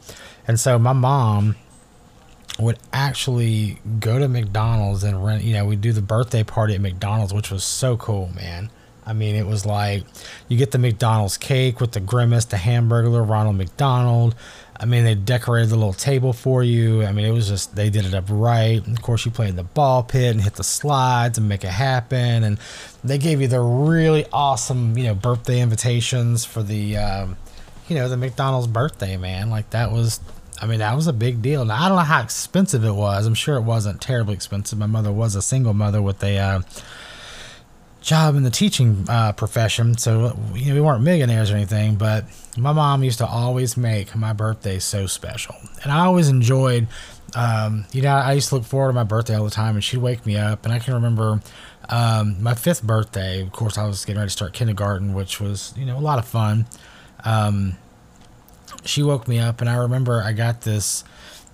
and 0.48 0.58
so 0.58 0.78
my 0.78 0.92
mom 0.94 1.56
would 2.58 2.78
actually 2.92 3.78
go 4.00 4.18
to 4.18 4.28
McDonald's 4.28 5.04
and 5.04 5.22
rent. 5.24 5.44
You 5.44 5.54
know, 5.54 5.66
we'd 5.66 5.80
do 5.80 5.92
the 5.92 6.02
birthday 6.02 6.42
party 6.42 6.74
at 6.74 6.80
McDonald's, 6.80 7.34
which 7.34 7.50
was 7.50 7.64
so 7.64 7.96
cool, 7.96 8.30
man. 8.34 8.70
I 9.06 9.12
mean, 9.12 9.36
it 9.36 9.46
was 9.46 9.64
like 9.64 10.04
you 10.48 10.58
get 10.58 10.72
the 10.72 10.78
McDonald's 10.78 11.36
cake 11.36 11.80
with 11.80 11.92
the 11.92 12.00
grimace, 12.00 12.44
the 12.46 12.56
hamburger, 12.56 13.22
Ronald 13.22 13.56
McDonald. 13.56 14.34
I 14.78 14.84
mean, 14.84 15.04
they 15.04 15.14
decorated 15.14 15.70
the 15.70 15.76
little 15.76 15.92
table 15.92 16.32
for 16.32 16.62
you. 16.62 17.04
I 17.04 17.12
mean, 17.12 17.24
it 17.24 17.30
was 17.30 17.48
just 17.48 17.76
they 17.76 17.88
did 17.88 18.04
it 18.04 18.14
up 18.14 18.24
right. 18.28 18.84
And 18.84 18.96
of 18.96 19.02
course, 19.02 19.24
you 19.24 19.30
play 19.30 19.48
in 19.48 19.56
the 19.56 19.62
ball 19.62 20.02
pit 20.02 20.32
and 20.32 20.42
hit 20.42 20.54
the 20.54 20.64
slides 20.64 21.38
and 21.38 21.48
make 21.48 21.64
it 21.64 21.70
happen. 21.70 22.44
And 22.44 22.58
they 23.04 23.16
gave 23.16 23.40
you 23.40 23.48
the 23.48 23.60
really 23.60 24.26
awesome, 24.32 24.98
you 24.98 25.04
know, 25.04 25.14
birthday 25.14 25.60
invitations 25.60 26.44
for 26.44 26.62
the, 26.62 26.96
um, 26.96 27.36
you 27.88 27.94
know, 27.94 28.08
the 28.08 28.16
McDonald's 28.16 28.66
birthday, 28.66 29.16
man. 29.16 29.50
Like 29.50 29.70
that 29.70 29.92
was, 29.92 30.20
I 30.60 30.66
mean, 30.66 30.80
that 30.80 30.94
was 30.96 31.06
a 31.06 31.12
big 31.12 31.40
deal. 31.40 31.64
Now 31.64 31.82
I 31.82 31.88
don't 31.88 31.96
know 31.96 32.02
how 32.02 32.22
expensive 32.22 32.84
it 32.84 32.94
was. 32.94 33.24
I'm 33.24 33.34
sure 33.34 33.56
it 33.56 33.62
wasn't 33.62 34.00
terribly 34.00 34.34
expensive. 34.34 34.78
My 34.78 34.86
mother 34.86 35.12
was 35.12 35.36
a 35.36 35.42
single 35.42 35.74
mother 35.74 36.02
with 36.02 36.22
a. 36.24 36.38
Uh, 36.38 36.60
job 38.06 38.36
in 38.36 38.44
the 38.44 38.50
teaching 38.50 39.04
uh, 39.08 39.32
profession, 39.32 39.98
so 39.98 40.38
you 40.54 40.66
know 40.66 40.74
we 40.74 40.80
weren't 40.80 41.02
millionaires 41.02 41.50
or 41.50 41.56
anything. 41.56 41.96
But 41.96 42.24
my 42.56 42.72
mom 42.72 43.02
used 43.02 43.18
to 43.18 43.26
always 43.26 43.76
make 43.76 44.14
my 44.14 44.32
birthday 44.32 44.78
so 44.78 45.06
special, 45.06 45.56
and 45.82 45.92
I 45.92 46.06
always 46.06 46.28
enjoyed. 46.28 46.86
Um, 47.34 47.84
you 47.92 48.02
know, 48.02 48.14
I 48.14 48.32
used 48.32 48.48
to 48.50 48.54
look 48.54 48.64
forward 48.64 48.90
to 48.90 48.94
my 48.94 49.04
birthday 49.04 49.34
all 49.34 49.44
the 49.44 49.50
time, 49.50 49.74
and 49.74 49.84
she'd 49.84 49.98
wake 49.98 50.24
me 50.24 50.36
up. 50.36 50.64
And 50.64 50.72
I 50.72 50.78
can 50.78 50.94
remember 50.94 51.42
um, 51.90 52.42
my 52.42 52.54
fifth 52.54 52.82
birthday. 52.82 53.42
Of 53.42 53.52
course, 53.52 53.76
I 53.76 53.86
was 53.86 54.04
getting 54.04 54.20
ready 54.20 54.28
to 54.28 54.32
start 54.32 54.52
kindergarten, 54.52 55.12
which 55.12 55.40
was 55.40 55.74
you 55.76 55.84
know 55.84 55.98
a 55.98 56.00
lot 56.00 56.18
of 56.18 56.26
fun. 56.26 56.66
Um, 57.24 57.76
she 58.84 59.02
woke 59.02 59.26
me 59.26 59.40
up, 59.40 59.60
and 59.60 59.68
I 59.68 59.74
remember 59.74 60.22
I 60.22 60.32
got 60.32 60.60
this 60.62 61.02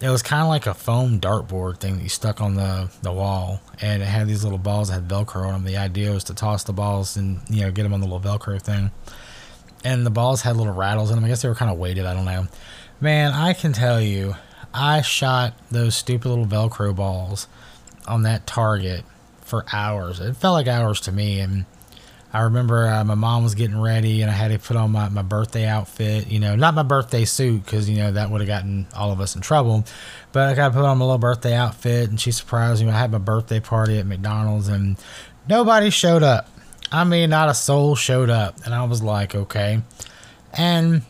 it 0.02 0.10
was 0.10 0.20
kind 0.20 0.42
of 0.42 0.48
like 0.48 0.66
a 0.66 0.74
foam 0.74 1.20
dartboard 1.20 1.78
thing 1.78 1.96
that 1.96 2.02
you 2.02 2.08
stuck 2.08 2.40
on 2.40 2.54
the, 2.54 2.90
the 3.02 3.12
wall, 3.12 3.60
and 3.80 4.02
it 4.02 4.06
had 4.06 4.26
these 4.26 4.42
little 4.42 4.58
balls 4.58 4.88
that 4.88 4.94
had 4.94 5.08
Velcro 5.08 5.46
on 5.46 5.52
them. 5.52 5.64
The 5.64 5.76
idea 5.76 6.10
was 6.10 6.24
to 6.24 6.34
toss 6.34 6.64
the 6.64 6.72
balls 6.72 7.16
and 7.16 7.40
you 7.48 7.60
know 7.60 7.70
get 7.70 7.84
them 7.84 7.94
on 7.94 8.00
the 8.00 8.06
little 8.08 8.20
Velcro 8.20 8.60
thing. 8.60 8.90
And 9.84 10.04
the 10.04 10.10
balls 10.10 10.42
had 10.42 10.56
little 10.56 10.72
rattles 10.74 11.10
in 11.10 11.16
them. 11.16 11.24
I 11.24 11.28
guess 11.28 11.42
they 11.42 11.48
were 11.48 11.54
kind 11.54 11.70
of 11.70 11.78
weighted. 11.78 12.04
I 12.04 12.14
don't 12.14 12.24
know. 12.24 12.46
Man, 13.00 13.32
I 13.32 13.52
can 13.52 13.72
tell 13.72 14.00
you, 14.00 14.34
I 14.74 15.02
shot 15.02 15.54
those 15.70 15.94
stupid 15.94 16.28
little 16.28 16.46
Velcro 16.46 16.94
balls 16.94 17.46
on 18.06 18.22
that 18.22 18.46
target 18.46 19.04
for 19.40 19.64
hours. 19.72 20.18
It 20.18 20.36
felt 20.36 20.54
like 20.54 20.66
hours 20.66 21.00
to 21.02 21.12
me, 21.12 21.38
and 21.38 21.64
I 22.32 22.40
remember 22.42 22.88
uh, 22.88 23.04
my 23.04 23.14
mom 23.14 23.42
was 23.42 23.54
getting 23.54 23.78
ready 23.78 24.22
and 24.22 24.30
I 24.30 24.34
had 24.34 24.52
to 24.52 24.58
put 24.58 24.76
on 24.76 24.90
my, 24.90 25.10
my 25.10 25.20
birthday 25.20 25.66
outfit, 25.66 26.28
you 26.28 26.40
know, 26.40 26.56
not 26.56 26.74
my 26.74 26.82
birthday 26.82 27.26
suit 27.26 27.64
because, 27.64 27.90
you 27.90 27.96
know, 27.98 28.12
that 28.12 28.30
would 28.30 28.40
have 28.40 28.48
gotten 28.48 28.86
all 28.94 29.12
of 29.12 29.20
us 29.20 29.36
in 29.36 29.42
trouble. 29.42 29.84
But 30.32 30.48
I 30.48 30.54
got 30.54 30.68
to 30.68 30.74
put 30.74 30.84
on 30.84 30.96
my 30.96 31.04
little 31.04 31.18
birthday 31.18 31.54
outfit 31.54 32.08
and 32.08 32.18
she 32.18 32.32
surprised 32.32 32.82
me. 32.82 32.90
I 32.90 32.98
had 32.98 33.12
my 33.12 33.18
birthday 33.18 33.60
party 33.60 33.98
at 33.98 34.06
McDonald's 34.06 34.68
and 34.68 34.96
nobody 35.46 35.90
showed 35.90 36.22
up. 36.22 36.48
I 36.90 37.04
mean, 37.04 37.28
not 37.28 37.50
a 37.50 37.54
soul 37.54 37.96
showed 37.96 38.30
up. 38.30 38.64
And 38.64 38.74
I 38.74 38.84
was 38.84 39.02
like, 39.02 39.34
okay. 39.34 39.82
And 40.54 41.02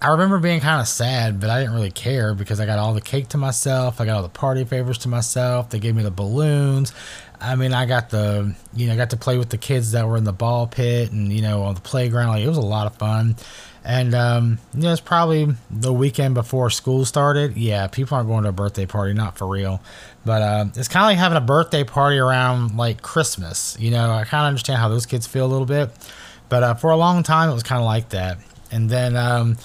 I 0.00 0.10
remember 0.10 0.38
being 0.38 0.60
kind 0.60 0.80
of 0.80 0.86
sad, 0.86 1.40
but 1.40 1.48
I 1.48 1.58
didn't 1.58 1.74
really 1.74 1.90
care 1.90 2.34
because 2.34 2.60
I 2.60 2.66
got 2.66 2.78
all 2.78 2.92
the 2.92 3.00
cake 3.00 3.28
to 3.28 3.38
myself. 3.38 4.00
I 4.00 4.04
got 4.04 4.16
all 4.16 4.22
the 4.22 4.28
party 4.28 4.64
favors 4.64 4.98
to 4.98 5.08
myself. 5.08 5.70
They 5.70 5.78
gave 5.78 5.96
me 5.96 6.02
the 6.02 6.10
balloons. 6.10 6.92
I 7.40 7.54
mean, 7.54 7.72
I 7.72 7.86
got 7.86 8.10
the, 8.10 8.54
you 8.74 8.86
know, 8.86 8.96
got 8.96 9.10
to 9.10 9.16
play 9.16 9.36
with 9.38 9.50
the 9.50 9.58
kids 9.58 9.92
that 9.92 10.06
were 10.06 10.16
in 10.16 10.24
the 10.24 10.32
ball 10.32 10.66
pit 10.66 11.12
and, 11.12 11.32
you 11.32 11.42
know, 11.42 11.62
on 11.62 11.74
the 11.74 11.80
playground. 11.80 12.28
Like, 12.28 12.42
it 12.42 12.48
was 12.48 12.56
a 12.56 12.62
lot 12.62 12.86
of 12.86 12.96
fun. 12.96 13.36
And, 13.84 14.14
um, 14.14 14.58
you 14.74 14.82
know, 14.82 14.92
it's 14.92 15.00
probably 15.00 15.54
the 15.70 15.92
weekend 15.92 16.34
before 16.34 16.70
school 16.70 17.04
started. 17.04 17.56
Yeah, 17.56 17.86
people 17.86 18.16
aren't 18.16 18.28
going 18.28 18.42
to 18.42 18.48
a 18.48 18.52
birthday 18.52 18.86
party, 18.86 19.12
not 19.12 19.38
for 19.38 19.46
real. 19.46 19.80
But 20.24 20.42
uh, 20.42 20.64
it's 20.74 20.88
kind 20.88 21.04
of 21.04 21.08
like 21.08 21.18
having 21.18 21.38
a 21.38 21.42
birthday 21.42 21.84
party 21.84 22.18
around, 22.18 22.76
like, 22.76 23.02
Christmas. 23.02 23.76
You 23.78 23.90
know, 23.92 24.10
I 24.10 24.24
kind 24.24 24.42
of 24.42 24.48
understand 24.48 24.78
how 24.78 24.88
those 24.88 25.06
kids 25.06 25.26
feel 25.26 25.46
a 25.46 25.52
little 25.52 25.66
bit. 25.66 25.90
But 26.48 26.62
uh, 26.62 26.74
for 26.74 26.90
a 26.90 26.96
long 26.96 27.22
time, 27.22 27.50
it 27.50 27.54
was 27.54 27.62
kind 27.62 27.80
of 27.80 27.86
like 27.86 28.08
that. 28.08 28.38
And 28.72 28.90
then 28.90 29.16
um, 29.16 29.56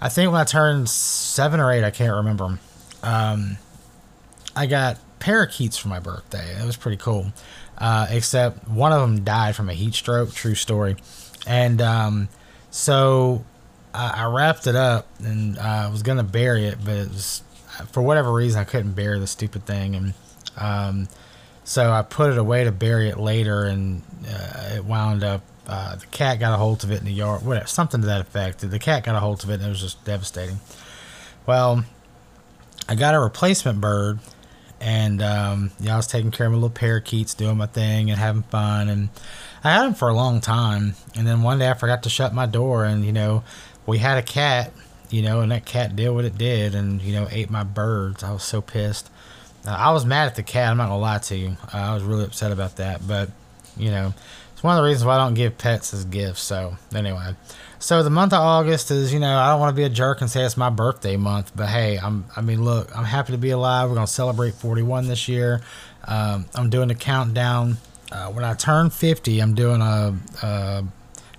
I 0.00 0.08
think 0.08 0.30
when 0.30 0.40
I 0.40 0.44
turned 0.44 0.88
seven 0.88 1.58
or 1.58 1.72
eight, 1.72 1.84
I 1.84 1.90
can't 1.90 2.14
remember, 2.14 2.58
um, 3.02 3.58
I 4.54 4.66
got 4.66 4.98
parakeets 5.24 5.78
for 5.78 5.88
my 5.88 6.00
birthday. 6.00 6.54
It 6.60 6.66
was 6.66 6.76
pretty 6.76 6.98
cool. 6.98 7.32
Uh, 7.78 8.06
except 8.10 8.68
one 8.68 8.92
of 8.92 9.00
them 9.00 9.24
died 9.24 9.56
from 9.56 9.70
a 9.70 9.74
heat 9.74 9.94
stroke. 9.94 10.32
True 10.32 10.54
story. 10.54 10.96
And 11.46 11.80
um, 11.80 12.28
so 12.70 13.44
I, 13.92 14.24
I, 14.24 14.24
wrapped 14.26 14.66
it 14.66 14.76
up 14.76 15.08
and 15.18 15.58
I 15.58 15.88
was 15.88 16.02
gonna 16.02 16.22
bury 16.22 16.66
it, 16.66 16.78
but 16.84 16.94
it 16.94 17.08
was 17.08 17.42
for 17.90 18.02
whatever 18.02 18.32
reason, 18.32 18.60
I 18.60 18.64
couldn't 18.64 18.92
bear 18.92 19.18
the 19.18 19.26
stupid 19.26 19.66
thing, 19.66 19.96
and 19.96 20.14
um, 20.56 21.08
so 21.64 21.90
I 21.90 22.02
put 22.02 22.30
it 22.30 22.38
away 22.38 22.64
to 22.64 22.72
bury 22.72 23.08
it 23.08 23.18
later, 23.18 23.64
and 23.64 24.02
uh, 24.28 24.74
it 24.76 24.84
wound 24.84 25.24
up. 25.24 25.42
Uh, 25.66 25.96
the 25.96 26.06
cat 26.06 26.38
got 26.38 26.52
a 26.52 26.58
hold 26.58 26.84
of 26.84 26.90
it 26.90 26.98
in 26.98 27.06
the 27.06 27.12
yard, 27.12 27.44
whatever, 27.44 27.66
something 27.66 28.02
to 28.02 28.06
that 28.06 28.20
effect. 28.20 28.58
The 28.58 28.78
cat 28.78 29.04
got 29.04 29.16
a 29.16 29.20
hold 29.20 29.42
of 29.42 29.50
it, 29.50 29.54
and 29.54 29.64
it 29.64 29.68
was 29.68 29.80
just 29.80 30.04
devastating. 30.04 30.60
Well, 31.46 31.84
I 32.88 32.94
got 32.94 33.14
a 33.14 33.18
replacement 33.18 33.80
bird, 33.80 34.18
and 34.84 35.22
um, 35.22 35.70
yeah, 35.80 35.94
I 35.94 35.96
was 35.96 36.06
taking 36.06 36.30
care 36.30 36.46
of 36.46 36.52
my 36.52 36.56
little 36.56 36.68
parakeets, 36.68 37.32
doing 37.32 37.56
my 37.56 37.66
thing 37.66 38.10
and 38.10 38.20
having 38.20 38.42
fun, 38.42 38.90
and 38.90 39.08
I 39.64 39.72
had 39.72 39.82
them 39.84 39.94
for 39.94 40.10
a 40.10 40.14
long 40.14 40.42
time. 40.42 40.94
And 41.16 41.26
then 41.26 41.42
one 41.42 41.58
day 41.58 41.70
I 41.70 41.74
forgot 41.74 42.02
to 42.02 42.10
shut 42.10 42.34
my 42.34 42.44
door, 42.44 42.84
and 42.84 43.02
you 43.02 43.12
know, 43.12 43.44
we 43.86 43.96
had 43.96 44.18
a 44.18 44.22
cat, 44.22 44.72
you 45.08 45.22
know, 45.22 45.40
and 45.40 45.50
that 45.52 45.64
cat 45.64 45.96
did 45.96 46.10
what 46.10 46.26
it 46.26 46.36
did, 46.36 46.74
and 46.74 47.00
you 47.00 47.14
know, 47.14 47.26
ate 47.30 47.48
my 47.48 47.64
birds. 47.64 48.22
I 48.22 48.32
was 48.32 48.42
so 48.42 48.60
pissed. 48.60 49.10
Uh, 49.66 49.70
I 49.70 49.90
was 49.90 50.04
mad 50.04 50.26
at 50.26 50.34
the 50.34 50.42
cat. 50.42 50.70
I'm 50.70 50.76
not 50.76 50.88
gonna 50.88 50.98
lie 50.98 51.18
to 51.18 51.34
you. 51.36 51.56
Uh, 51.72 51.78
I 51.78 51.94
was 51.94 52.02
really 52.02 52.24
upset 52.24 52.52
about 52.52 52.76
that, 52.76 53.08
but 53.08 53.30
you 53.78 53.90
know, 53.90 54.12
it's 54.52 54.62
one 54.62 54.76
of 54.76 54.82
the 54.82 54.86
reasons 54.86 55.06
why 55.06 55.14
I 55.14 55.18
don't 55.18 55.32
give 55.32 55.56
pets 55.56 55.94
as 55.94 56.04
gifts. 56.04 56.42
So 56.42 56.76
anyway, 56.94 57.34
so 57.84 58.02
the 58.02 58.08
month 58.08 58.32
of 58.32 58.40
August 58.40 58.90
is, 58.90 59.12
you 59.12 59.20
know, 59.20 59.36
I 59.36 59.50
don't 59.50 59.60
want 59.60 59.68
to 59.68 59.76
be 59.76 59.84
a 59.84 59.90
jerk 59.90 60.22
and 60.22 60.30
say 60.30 60.42
it's 60.42 60.56
my 60.56 60.70
birthday 60.70 61.18
month, 61.18 61.52
but 61.54 61.66
hey, 61.66 61.98
I'm, 61.98 62.24
I 62.34 62.40
mean, 62.40 62.64
look, 62.64 62.96
I'm 62.96 63.04
happy 63.04 63.32
to 63.32 63.38
be 63.38 63.50
alive. 63.50 63.90
We're 63.90 63.96
gonna 63.96 64.06
celebrate 64.06 64.54
41 64.54 65.06
this 65.06 65.28
year. 65.28 65.60
Um, 66.08 66.46
I'm 66.54 66.70
doing 66.70 66.88
the 66.88 66.94
countdown. 66.94 67.76
Uh, 68.10 68.30
when 68.30 68.42
I 68.42 68.54
turn 68.54 68.88
50, 68.88 69.38
I'm 69.38 69.54
doing 69.54 69.82
a, 69.82 70.14
a 70.42 70.84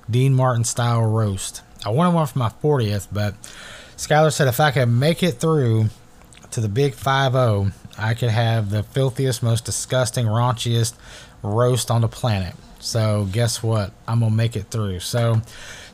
Dean 0.08 0.36
Martin 0.36 0.64
style 0.66 1.02
roast. 1.02 1.64
I 1.84 1.90
wanted 1.90 2.14
one 2.14 2.28
for 2.28 2.38
my 2.38 2.50
40th, 2.50 3.08
but 3.12 3.34
Skylar 3.98 4.32
said 4.32 4.48
if 4.48 4.60
I 4.60 4.70
could 4.70 4.86
make 4.86 5.24
it 5.24 5.40
through 5.40 5.88
to 6.52 6.62
the 6.62 6.70
big 6.70 6.94
5-0, 6.94 7.72
I 7.98 8.14
could 8.14 8.30
have 8.30 8.70
the 8.70 8.84
filthiest, 8.84 9.42
most 9.42 9.66
disgusting, 9.66 10.28
raunchiest 10.28 10.94
roast 11.42 11.90
on 11.90 12.02
the 12.02 12.08
planet. 12.08 12.54
So, 12.80 13.28
guess 13.32 13.64
what? 13.64 13.94
I'm 14.08 14.20
going 14.20 14.32
to 14.32 14.38
make 14.38 14.56
it 14.56 14.66
through. 14.70 15.00
So, 15.00 15.42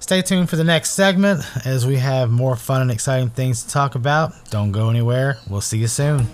stay 0.02 0.22
tuned 0.22 0.50
for 0.50 0.58
the 0.58 0.64
next 0.64 0.90
segment 0.92 1.42
as 1.66 1.86
we 1.86 1.96
have 1.98 2.30
more 2.30 2.56
fun 2.58 2.82
and 2.82 2.92
exciting 2.92 3.30
things 3.30 3.64
to 3.64 3.70
talk 3.70 3.96
about. 3.96 4.34
Don't 4.50 4.72
go 4.72 4.90
anywhere. 4.90 5.38
We'll 5.50 5.62
see 5.62 5.78
you 5.78 5.88
soon. 5.88 6.28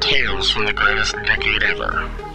Tales 0.00 0.50
from 0.50 0.66
the 0.66 0.72
greatest 0.74 1.14
decade 1.26 1.62
ever. 1.62 2.29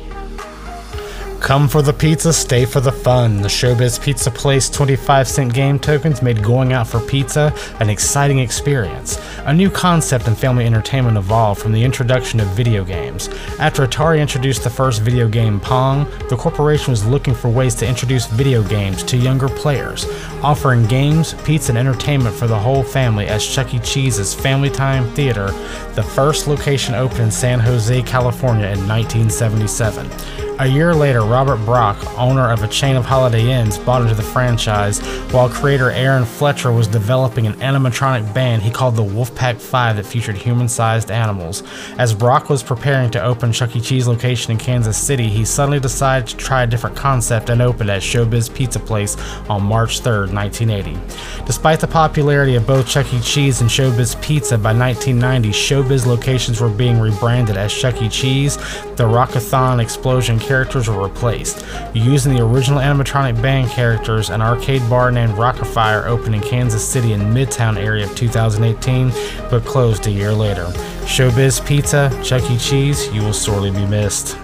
Come 1.45 1.67
for 1.67 1.83
the 1.83 1.93
pizza, 1.93 2.33
stay 2.33 2.65
for 2.65 2.79
the 2.79 2.91
fun. 2.91 3.43
The 3.43 3.47
Showbiz 3.47 4.01
Pizza 4.01 4.31
Place 4.31 4.67
25 4.67 5.27
cent 5.27 5.53
game 5.53 5.77
tokens 5.77 6.23
made 6.23 6.41
going 6.41 6.73
out 6.73 6.87
for 6.87 6.99
pizza 6.99 7.53
an 7.79 7.87
exciting 7.87 8.39
experience. 8.39 9.19
A 9.45 9.53
new 9.53 9.69
concept 9.69 10.27
in 10.27 10.33
family 10.33 10.65
entertainment 10.65 11.17
evolved 11.17 11.61
from 11.61 11.71
the 11.71 11.83
introduction 11.83 12.39
of 12.39 12.47
video 12.47 12.83
games. 12.83 13.27
After 13.59 13.85
Atari 13.85 14.21
introduced 14.21 14.63
the 14.63 14.71
first 14.71 15.03
video 15.03 15.27
game 15.27 15.59
Pong, 15.59 16.09
the 16.29 16.35
corporation 16.35 16.89
was 16.89 17.05
looking 17.05 17.35
for 17.35 17.49
ways 17.49 17.75
to 17.75 17.87
introduce 17.87 18.25
video 18.25 18.63
games 18.63 19.03
to 19.03 19.15
younger 19.15 19.47
players, 19.47 20.07
offering 20.41 20.87
games, 20.87 21.35
pizza, 21.43 21.71
and 21.71 21.77
entertainment 21.77 22.35
for 22.35 22.47
the 22.47 22.57
whole 22.57 22.81
family 22.81 23.27
as 23.27 23.45
Chuck 23.45 23.71
E. 23.71 23.77
Cheese's 23.77 24.33
Family 24.33 24.71
Time 24.71 25.07
Theater, 25.13 25.51
the 25.93 26.01
first 26.01 26.47
location 26.47 26.95
opened 26.95 27.19
in 27.19 27.29
San 27.29 27.59
Jose, 27.59 28.01
California 28.01 28.65
in 28.65 28.87
1977. 28.87 30.09
A 30.57 30.65
year 30.65 30.95
later, 30.95 31.19
Robert 31.19 31.57
Brock, 31.65 31.97
owner 32.17 32.49
of 32.49 32.63
a 32.63 32.69
chain 32.69 32.95
of 32.95 33.03
Holiday 33.03 33.51
Inns, 33.51 33.77
bought 33.77 34.03
into 34.03 34.15
the 34.15 34.23
franchise, 34.23 35.01
while 35.33 35.49
creator 35.49 35.91
Aaron 35.91 36.23
Fechter 36.23 36.73
was 36.73 36.87
developing 36.87 37.45
an 37.45 37.55
animatronic 37.55 38.33
band 38.33 38.61
he 38.61 38.71
called 38.71 38.95
the 38.95 39.03
Wolfpack 39.03 39.59
5 39.59 39.97
that 39.97 40.05
featured 40.05 40.37
human 40.37 40.69
sized 40.69 41.11
animals. 41.11 41.61
As 41.97 42.13
Brock 42.13 42.49
was 42.49 42.63
preparing 42.63 43.11
to 43.11 43.21
open 43.21 43.51
Chuck 43.51 43.75
E. 43.75 43.81
Cheese 43.81 44.07
location 44.07 44.53
in 44.53 44.57
Kansas 44.57 44.97
City, 44.97 45.27
he 45.27 45.43
suddenly 45.43 45.81
decided 45.81 46.29
to 46.29 46.37
try 46.37 46.63
a 46.63 46.67
different 46.67 46.95
concept 46.95 47.49
and 47.49 47.61
opened 47.61 47.89
at 47.89 48.01
Showbiz 48.01 48.53
Pizza 48.53 48.79
Place 48.79 49.17
on 49.49 49.61
March 49.61 49.99
3, 49.99 50.31
1980. 50.31 50.97
Despite 51.45 51.81
the 51.81 51.87
popularity 51.87 52.55
of 52.55 52.65
both 52.65 52.87
Chuck 52.87 53.13
E. 53.13 53.19
Cheese 53.19 53.59
and 53.59 53.69
Showbiz 53.69 54.21
Pizza, 54.21 54.57
by 54.57 54.73
1990, 54.73 55.49
Showbiz 55.49 56.05
locations 56.05 56.61
were 56.61 56.69
being 56.69 56.97
rebranded 56.97 57.57
as 57.57 57.73
Chuck 57.73 58.01
E. 58.01 58.07
Cheese. 58.07 58.55
The 58.95 59.03
Rockafire 59.03 59.81
Explosion 59.81 60.39
characters 60.45 60.87
were 60.87 61.03
replaced. 61.03 61.65
Using 61.93 62.35
the 62.35 62.43
original 62.43 62.79
animatronic 62.79 63.41
band 63.41 63.69
characters, 63.69 64.29
an 64.29 64.41
arcade 64.41 64.87
bar 64.89 65.11
named 65.11 65.33
Rockafire 65.33 66.05
opened 66.05 66.35
in 66.35 66.41
Kansas 66.41 66.87
City 66.87 67.13
in 67.13 67.21
Midtown 67.21 67.77
area 67.77 68.05
of 68.05 68.15
2018, 68.15 69.11
but 69.49 69.65
closed 69.65 70.07
a 70.07 70.11
year 70.11 70.33
later. 70.33 70.65
Showbiz 71.05 71.65
Pizza, 71.65 72.09
Chuck 72.23 72.49
E. 72.49 72.57
Cheese, 72.57 73.13
you 73.13 73.21
will 73.21 73.33
sorely 73.33 73.71
be 73.71 73.85
missed. 73.85 74.37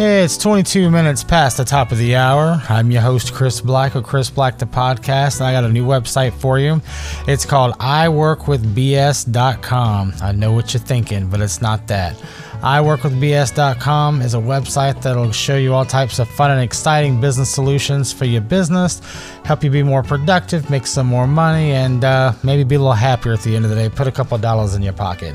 It's 0.00 0.38
22 0.38 0.92
minutes 0.92 1.24
past 1.24 1.56
the 1.56 1.64
top 1.64 1.90
of 1.90 1.98
the 1.98 2.14
hour. 2.14 2.62
I'm 2.68 2.92
your 2.92 3.02
host, 3.02 3.34
Chris 3.34 3.60
Black 3.60 3.96
of 3.96 4.04
Chris 4.04 4.30
Black 4.30 4.56
the 4.56 4.64
Podcast, 4.64 5.40
and 5.40 5.48
I 5.48 5.52
got 5.52 5.64
a 5.64 5.68
new 5.68 5.84
website 5.84 6.32
for 6.34 6.60
you. 6.60 6.80
It's 7.26 7.44
called 7.44 7.74
iworkwithbs.com. 7.78 10.12
I 10.22 10.30
know 10.30 10.52
what 10.52 10.72
you're 10.72 10.80
thinking, 10.80 11.28
but 11.28 11.40
it's 11.40 11.60
not 11.60 11.88
that. 11.88 12.14
iworkwithbs.com 12.60 14.22
is 14.22 14.34
a 14.34 14.38
website 14.38 15.02
that'll 15.02 15.32
show 15.32 15.56
you 15.56 15.74
all 15.74 15.84
types 15.84 16.20
of 16.20 16.28
fun 16.28 16.52
and 16.52 16.60
exciting 16.60 17.20
business 17.20 17.52
solutions 17.52 18.12
for 18.12 18.24
your 18.24 18.42
business, 18.42 19.00
help 19.44 19.64
you 19.64 19.70
be 19.70 19.82
more 19.82 20.04
productive, 20.04 20.70
make 20.70 20.86
some 20.86 21.08
more 21.08 21.26
money, 21.26 21.72
and 21.72 22.04
uh, 22.04 22.32
maybe 22.44 22.62
be 22.62 22.76
a 22.76 22.78
little 22.78 22.92
happier 22.92 23.32
at 23.32 23.40
the 23.40 23.56
end 23.56 23.64
of 23.64 23.70
the 23.72 23.76
day. 23.76 23.88
Put 23.88 24.06
a 24.06 24.12
couple 24.12 24.38
dollars 24.38 24.76
in 24.76 24.82
your 24.82 24.92
pocket. 24.92 25.34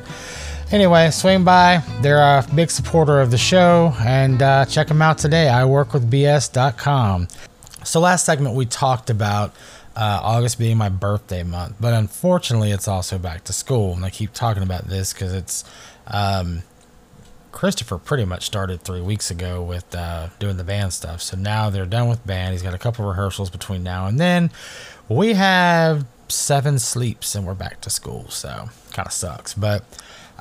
Anyway, 0.74 1.08
swing 1.12 1.44
by. 1.44 1.84
They're 2.02 2.18
a 2.18 2.44
big 2.56 2.72
supporter 2.72 3.22
of 3.22 3.30
the 3.30 3.38
show, 3.38 3.94
and 4.00 4.42
uh, 4.42 4.66
check 4.66 4.88
them 4.88 5.04
out 5.04 5.20
today. 5.20 5.48
I 5.48 5.66
work 5.66 5.94
with 5.94 6.10
BS.com. 6.10 7.28
So, 7.84 8.00
last 8.00 8.26
segment 8.26 8.56
we 8.56 8.66
talked 8.66 9.12
about 9.12 9.54
uh, 9.96 10.20
August 10.24 10.58
being 10.58 10.78
my 10.78 10.90
birthday 10.90 11.44
month, 11.44 11.76
but 11.80 11.94
unfortunately, 11.94 12.72
it's 12.72 12.88
also 12.88 13.20
back 13.20 13.44
to 13.44 13.54
school. 13.54 13.94
And 13.94 14.04
I 14.04 14.10
keep 14.10 14.34
talking 14.34 14.64
about 14.64 14.88
this 14.88 15.14
because 15.14 15.32
it's 15.32 15.64
um, 16.08 16.64
Christopher 17.52 18.00
pretty 18.00 18.26
much 18.26 18.44
started 18.44 18.82
three 18.82 19.02
weeks 19.02 19.30
ago 19.30 19.62
with 19.62 19.94
uh, 19.94 20.30
doing 20.40 20.58
the 20.58 20.64
band 20.64 20.92
stuff. 20.92 21.22
So 21.22 21.38
now 21.38 21.70
they're 21.70 21.86
done 21.86 22.10
with 22.10 22.26
band. 22.26 22.54
He's 22.54 22.64
got 22.64 22.74
a 22.74 22.80
couple 22.80 23.06
rehearsals 23.06 23.52
between 23.52 23.84
now 23.84 24.08
and 24.08 24.20
then. 24.20 24.50
We 25.08 25.34
have 25.34 26.08
seven 26.30 26.80
sleeps 26.80 27.36
and 27.36 27.46
we're 27.46 27.54
back 27.54 27.80
to 27.82 27.92
school. 27.92 28.28
So 28.30 28.70
kind 28.92 29.06
of 29.06 29.14
sucks. 29.14 29.54
But 29.54 29.84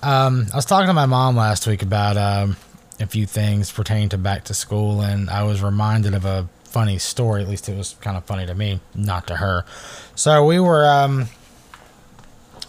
um, 0.02 0.46
I 0.52 0.56
was 0.56 0.64
talking 0.64 0.88
to 0.88 0.94
my 0.94 1.06
mom 1.06 1.36
last 1.36 1.66
week 1.66 1.82
about 1.82 2.16
um, 2.16 2.56
a 3.00 3.06
few 3.06 3.26
things 3.26 3.70
pertaining 3.70 4.08
to 4.10 4.18
back 4.18 4.44
to 4.44 4.54
school, 4.54 5.00
and 5.00 5.30
I 5.30 5.44
was 5.44 5.62
reminded 5.62 6.14
of 6.14 6.24
a 6.24 6.48
funny 6.64 6.98
story. 6.98 7.42
At 7.42 7.48
least 7.48 7.68
it 7.68 7.76
was 7.76 7.94
kind 8.00 8.16
of 8.16 8.24
funny 8.24 8.46
to 8.46 8.54
me, 8.54 8.80
not 8.94 9.26
to 9.28 9.36
her. 9.36 9.64
So 10.14 10.44
we 10.44 10.58
were, 10.58 10.86
um, 10.88 11.26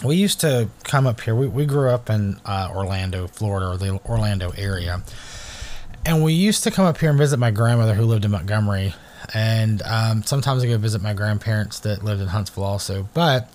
we 0.03 0.15
used 0.15 0.41
to 0.41 0.69
come 0.83 1.07
up 1.07 1.21
here. 1.21 1.35
We, 1.35 1.47
we 1.47 1.65
grew 1.65 1.89
up 1.89 2.09
in 2.09 2.39
uh, 2.45 2.69
Orlando, 2.73 3.27
Florida, 3.27 3.71
or 3.71 3.77
the 3.77 3.99
Orlando 4.05 4.51
area. 4.57 5.01
And 6.05 6.21
we 6.21 6.33
used 6.33 6.63
to 6.65 6.71
come 6.71 6.85
up 6.85 6.97
here 6.97 7.09
and 7.09 7.17
visit 7.17 7.37
my 7.37 7.51
grandmother 7.51 7.93
who 7.93 8.03
lived 8.03 8.25
in 8.25 8.31
Montgomery. 8.31 8.93
And 9.33 9.81
um, 9.83 10.23
sometimes 10.23 10.63
I 10.63 10.67
go 10.67 10.77
visit 10.77 11.01
my 11.01 11.13
grandparents 11.13 11.79
that 11.79 12.03
lived 12.03 12.21
in 12.21 12.27
Huntsville 12.27 12.65
also. 12.65 13.07
But 13.13 13.49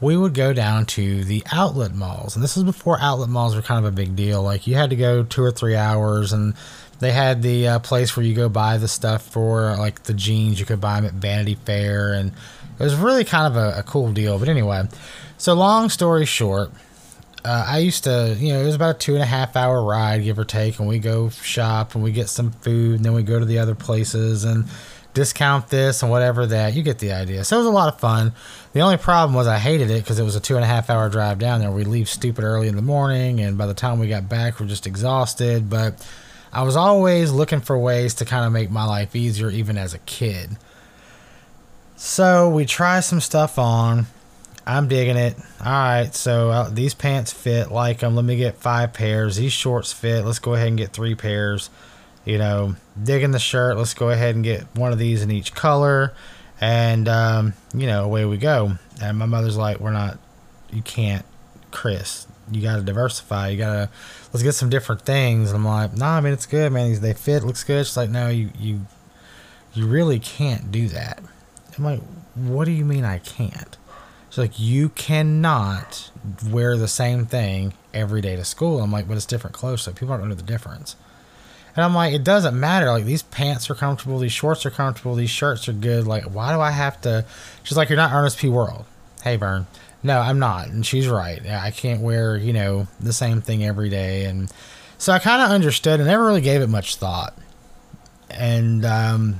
we 0.00 0.16
would 0.16 0.34
go 0.34 0.52
down 0.52 0.86
to 0.86 1.24
the 1.24 1.42
outlet 1.52 1.94
malls. 1.94 2.36
And 2.36 2.42
this 2.42 2.56
is 2.56 2.64
before 2.64 3.00
outlet 3.00 3.28
malls 3.28 3.56
were 3.56 3.62
kind 3.62 3.84
of 3.84 3.92
a 3.92 3.94
big 3.94 4.14
deal. 4.14 4.42
Like 4.42 4.66
you 4.66 4.74
had 4.74 4.90
to 4.90 4.96
go 4.96 5.22
two 5.24 5.42
or 5.42 5.50
three 5.50 5.76
hours, 5.76 6.32
and 6.32 6.54
they 7.00 7.12
had 7.12 7.42
the 7.42 7.68
uh, 7.68 7.78
place 7.80 8.16
where 8.16 8.24
you 8.24 8.34
go 8.34 8.48
buy 8.48 8.78
the 8.78 8.88
stuff 8.88 9.22
for 9.22 9.74
like 9.76 10.04
the 10.04 10.14
jeans. 10.14 10.60
You 10.60 10.66
could 10.66 10.80
buy 10.80 11.00
them 11.00 11.06
at 11.06 11.14
Vanity 11.14 11.56
Fair, 11.56 12.12
and 12.12 12.32
it 12.78 12.82
was 12.82 12.94
really 12.94 13.24
kind 13.24 13.52
of 13.52 13.56
a, 13.56 13.80
a 13.80 13.82
cool 13.82 14.12
deal. 14.12 14.38
But 14.38 14.48
anyway, 14.48 14.84
so 15.36 15.54
long 15.54 15.88
story 15.88 16.26
short, 16.26 16.70
uh, 17.44 17.64
I 17.66 17.78
used 17.78 18.04
to, 18.04 18.36
you 18.38 18.52
know, 18.52 18.60
it 18.60 18.64
was 18.64 18.74
about 18.74 18.96
a 18.96 18.98
two 18.98 19.14
and 19.14 19.22
a 19.22 19.26
half 19.26 19.56
hour 19.56 19.82
ride, 19.82 20.22
give 20.22 20.38
or 20.38 20.44
take, 20.44 20.78
and 20.78 20.88
we 20.88 20.98
go 20.98 21.30
shop 21.30 21.94
and 21.94 22.04
we 22.04 22.12
get 22.12 22.28
some 22.28 22.52
food, 22.52 22.96
and 22.96 23.04
then 23.04 23.14
we 23.14 23.22
go 23.22 23.38
to 23.38 23.44
the 23.44 23.58
other 23.58 23.74
places 23.74 24.44
and 24.44 24.64
discount 25.14 25.68
this 25.68 26.02
and 26.02 26.10
whatever 26.10 26.46
that. 26.46 26.74
You 26.74 26.82
get 26.82 26.98
the 26.98 27.12
idea. 27.12 27.44
So 27.44 27.56
it 27.56 27.60
was 27.60 27.66
a 27.66 27.70
lot 27.70 27.92
of 27.92 27.98
fun. 28.00 28.32
The 28.72 28.80
only 28.80 28.96
problem 28.96 29.34
was 29.34 29.46
I 29.46 29.58
hated 29.58 29.90
it 29.90 30.02
because 30.02 30.18
it 30.18 30.24
was 30.24 30.36
a 30.36 30.40
two 30.40 30.56
and 30.56 30.64
a 30.64 30.68
half 30.68 30.90
hour 30.90 31.08
drive 31.08 31.38
down 31.38 31.60
there. 31.60 31.70
We 31.70 31.84
leave 31.84 32.08
stupid 32.08 32.44
early 32.44 32.68
in 32.68 32.76
the 32.76 32.82
morning, 32.82 33.40
and 33.40 33.58
by 33.58 33.66
the 33.66 33.74
time 33.74 33.98
we 33.98 34.08
got 34.08 34.28
back, 34.28 34.60
we're 34.60 34.66
just 34.66 34.86
exhausted. 34.86 35.68
But 35.68 36.06
I 36.52 36.62
was 36.62 36.76
always 36.76 37.32
looking 37.32 37.60
for 37.60 37.78
ways 37.78 38.14
to 38.14 38.24
kind 38.24 38.44
of 38.44 38.52
make 38.52 38.70
my 38.70 38.84
life 38.84 39.16
easier, 39.16 39.50
even 39.50 39.76
as 39.76 39.94
a 39.94 39.98
kid. 39.98 40.56
So 41.96 42.48
we 42.48 42.64
try 42.64 43.00
some 43.00 43.20
stuff 43.20 43.58
on. 43.58 44.06
I'm 44.64 44.86
digging 44.86 45.16
it. 45.16 45.34
All 45.60 45.72
right, 45.72 46.14
so 46.14 46.50
uh, 46.50 46.68
these 46.68 46.94
pants 46.94 47.32
fit, 47.32 47.72
like 47.72 48.00
them. 48.00 48.14
Let 48.14 48.24
me 48.24 48.36
get 48.36 48.58
five 48.58 48.92
pairs. 48.92 49.36
These 49.36 49.52
shorts 49.52 49.92
fit. 49.92 50.24
Let's 50.24 50.38
go 50.38 50.54
ahead 50.54 50.68
and 50.68 50.76
get 50.76 50.92
three 50.92 51.14
pairs. 51.14 51.70
You 52.24 52.38
know, 52.38 52.76
digging 53.02 53.30
the 53.30 53.38
shirt. 53.38 53.76
Let's 53.76 53.94
go 53.94 54.10
ahead 54.10 54.34
and 54.34 54.44
get 54.44 54.64
one 54.74 54.92
of 54.92 54.98
these 54.98 55.22
in 55.22 55.30
each 55.30 55.54
color. 55.54 56.12
And, 56.60 57.08
um, 57.08 57.54
you 57.72 57.86
know, 57.86 58.04
away 58.04 58.24
we 58.24 58.36
go. 58.36 58.72
And 59.00 59.16
my 59.16 59.26
mother's 59.26 59.56
like, 59.56 59.80
we're 59.80 59.92
not, 59.92 60.18
you 60.72 60.82
can't, 60.82 61.24
Chris. 61.70 62.26
You 62.50 62.60
got 62.62 62.76
to 62.76 62.82
diversify. 62.82 63.48
You 63.48 63.58
got 63.58 63.72
to, 63.72 63.90
let's 64.32 64.42
get 64.42 64.52
some 64.52 64.68
different 64.68 65.02
things. 65.02 65.50
And 65.50 65.56
I'm 65.56 65.64
like, 65.64 65.96
nah, 65.96 66.16
I 66.16 66.20
mean, 66.20 66.32
it's 66.32 66.46
good, 66.46 66.72
man. 66.72 67.00
They 67.00 67.14
fit, 67.14 67.44
looks 67.44 67.64
good. 67.64 67.86
She's 67.86 67.96
like, 67.96 68.10
no, 68.10 68.28
you, 68.28 68.50
you, 68.58 68.80
you 69.72 69.86
really 69.86 70.18
can't 70.18 70.72
do 70.72 70.88
that. 70.88 71.22
I'm 71.76 71.84
like, 71.84 72.00
what 72.34 72.64
do 72.64 72.72
you 72.72 72.84
mean 72.84 73.04
I 73.04 73.18
can't? 73.18 73.76
She's 74.30 74.38
like, 74.38 74.58
you 74.58 74.90
cannot 74.90 76.10
wear 76.50 76.76
the 76.76 76.88
same 76.88 77.24
thing 77.24 77.72
every 77.94 78.20
day 78.20 78.36
to 78.36 78.44
school. 78.44 78.80
I'm 78.80 78.92
like, 78.92 79.08
but 79.08 79.16
it's 79.16 79.26
different 79.26 79.54
clothes, 79.54 79.82
so 79.82 79.92
people 79.92 80.12
aren't 80.12 80.26
know 80.26 80.34
the 80.34 80.42
difference. 80.42 80.96
And 81.78 81.84
I'm 81.84 81.94
like, 81.94 82.12
it 82.12 82.24
doesn't 82.24 82.58
matter. 82.58 82.90
Like 82.90 83.04
these 83.04 83.22
pants 83.22 83.70
are 83.70 83.74
comfortable, 83.76 84.18
these 84.18 84.32
shorts 84.32 84.66
are 84.66 84.70
comfortable, 84.70 85.14
these 85.14 85.30
shirts 85.30 85.68
are 85.68 85.72
good. 85.72 86.08
Like, 86.08 86.24
why 86.24 86.52
do 86.52 86.60
I 86.60 86.72
have 86.72 87.00
to? 87.02 87.24
She's 87.62 87.76
like, 87.76 87.88
you're 87.88 87.96
not 87.96 88.12
Ernest 88.12 88.38
P. 88.38 88.48
Worrell. 88.48 88.84
Hey, 89.22 89.36
Vern. 89.36 89.68
No, 90.02 90.18
I'm 90.18 90.40
not, 90.40 90.66
and 90.66 90.84
she's 90.84 91.06
right. 91.06 91.40
I 91.46 91.70
can't 91.70 92.00
wear, 92.00 92.36
you 92.36 92.52
know, 92.52 92.88
the 92.98 93.12
same 93.12 93.40
thing 93.40 93.64
every 93.64 93.90
day, 93.90 94.24
and 94.24 94.52
so 94.98 95.12
I 95.12 95.20
kind 95.20 95.40
of 95.40 95.50
understood 95.50 96.00
and 96.00 96.08
never 96.08 96.26
really 96.26 96.40
gave 96.40 96.62
it 96.62 96.66
much 96.66 96.96
thought. 96.96 97.38
And 98.28 98.84
um, 98.84 99.38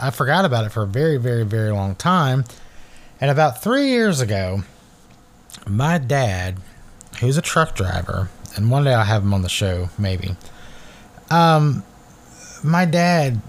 I 0.00 0.10
forgot 0.10 0.44
about 0.44 0.64
it 0.66 0.70
for 0.70 0.84
a 0.84 0.86
very, 0.86 1.16
very, 1.16 1.44
very 1.44 1.72
long 1.72 1.96
time. 1.96 2.44
And 3.20 3.32
about 3.32 3.64
three 3.64 3.88
years 3.88 4.20
ago, 4.20 4.62
my 5.66 5.98
dad, 5.98 6.58
who's 7.18 7.36
a 7.36 7.42
truck 7.42 7.74
driver, 7.74 8.30
and 8.54 8.70
one 8.70 8.84
day 8.84 8.94
I'll 8.94 9.02
have 9.02 9.24
him 9.24 9.34
on 9.34 9.42
the 9.42 9.48
show, 9.48 9.88
maybe. 9.98 10.36
Um, 11.30 11.82
my 12.62 12.84
dad 12.84 13.40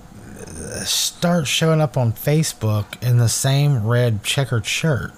starts 0.85 1.49
showing 1.49 1.81
up 1.81 1.97
on 1.97 2.13
Facebook 2.13 3.01
in 3.01 3.17
the 3.17 3.29
same 3.29 3.85
red 3.85 4.23
checkered 4.23 4.65
shirt, 4.65 5.11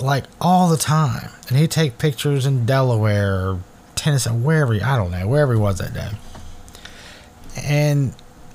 like 0.00 0.24
all 0.40 0.68
the 0.68 0.76
time. 0.76 1.30
And 1.48 1.58
he'd 1.58 1.70
take 1.70 1.98
pictures 1.98 2.46
in 2.46 2.66
Delaware 2.66 3.34
or 3.34 3.60
Tennessee, 3.94 4.30
wherever, 4.30 4.74
he, 4.74 4.80
I 4.80 4.96
don't 4.96 5.10
know, 5.10 5.26
wherever 5.28 5.52
he 5.52 5.58
was 5.58 5.78
that 5.78 5.94
day. 5.94 6.10
And 7.62 8.14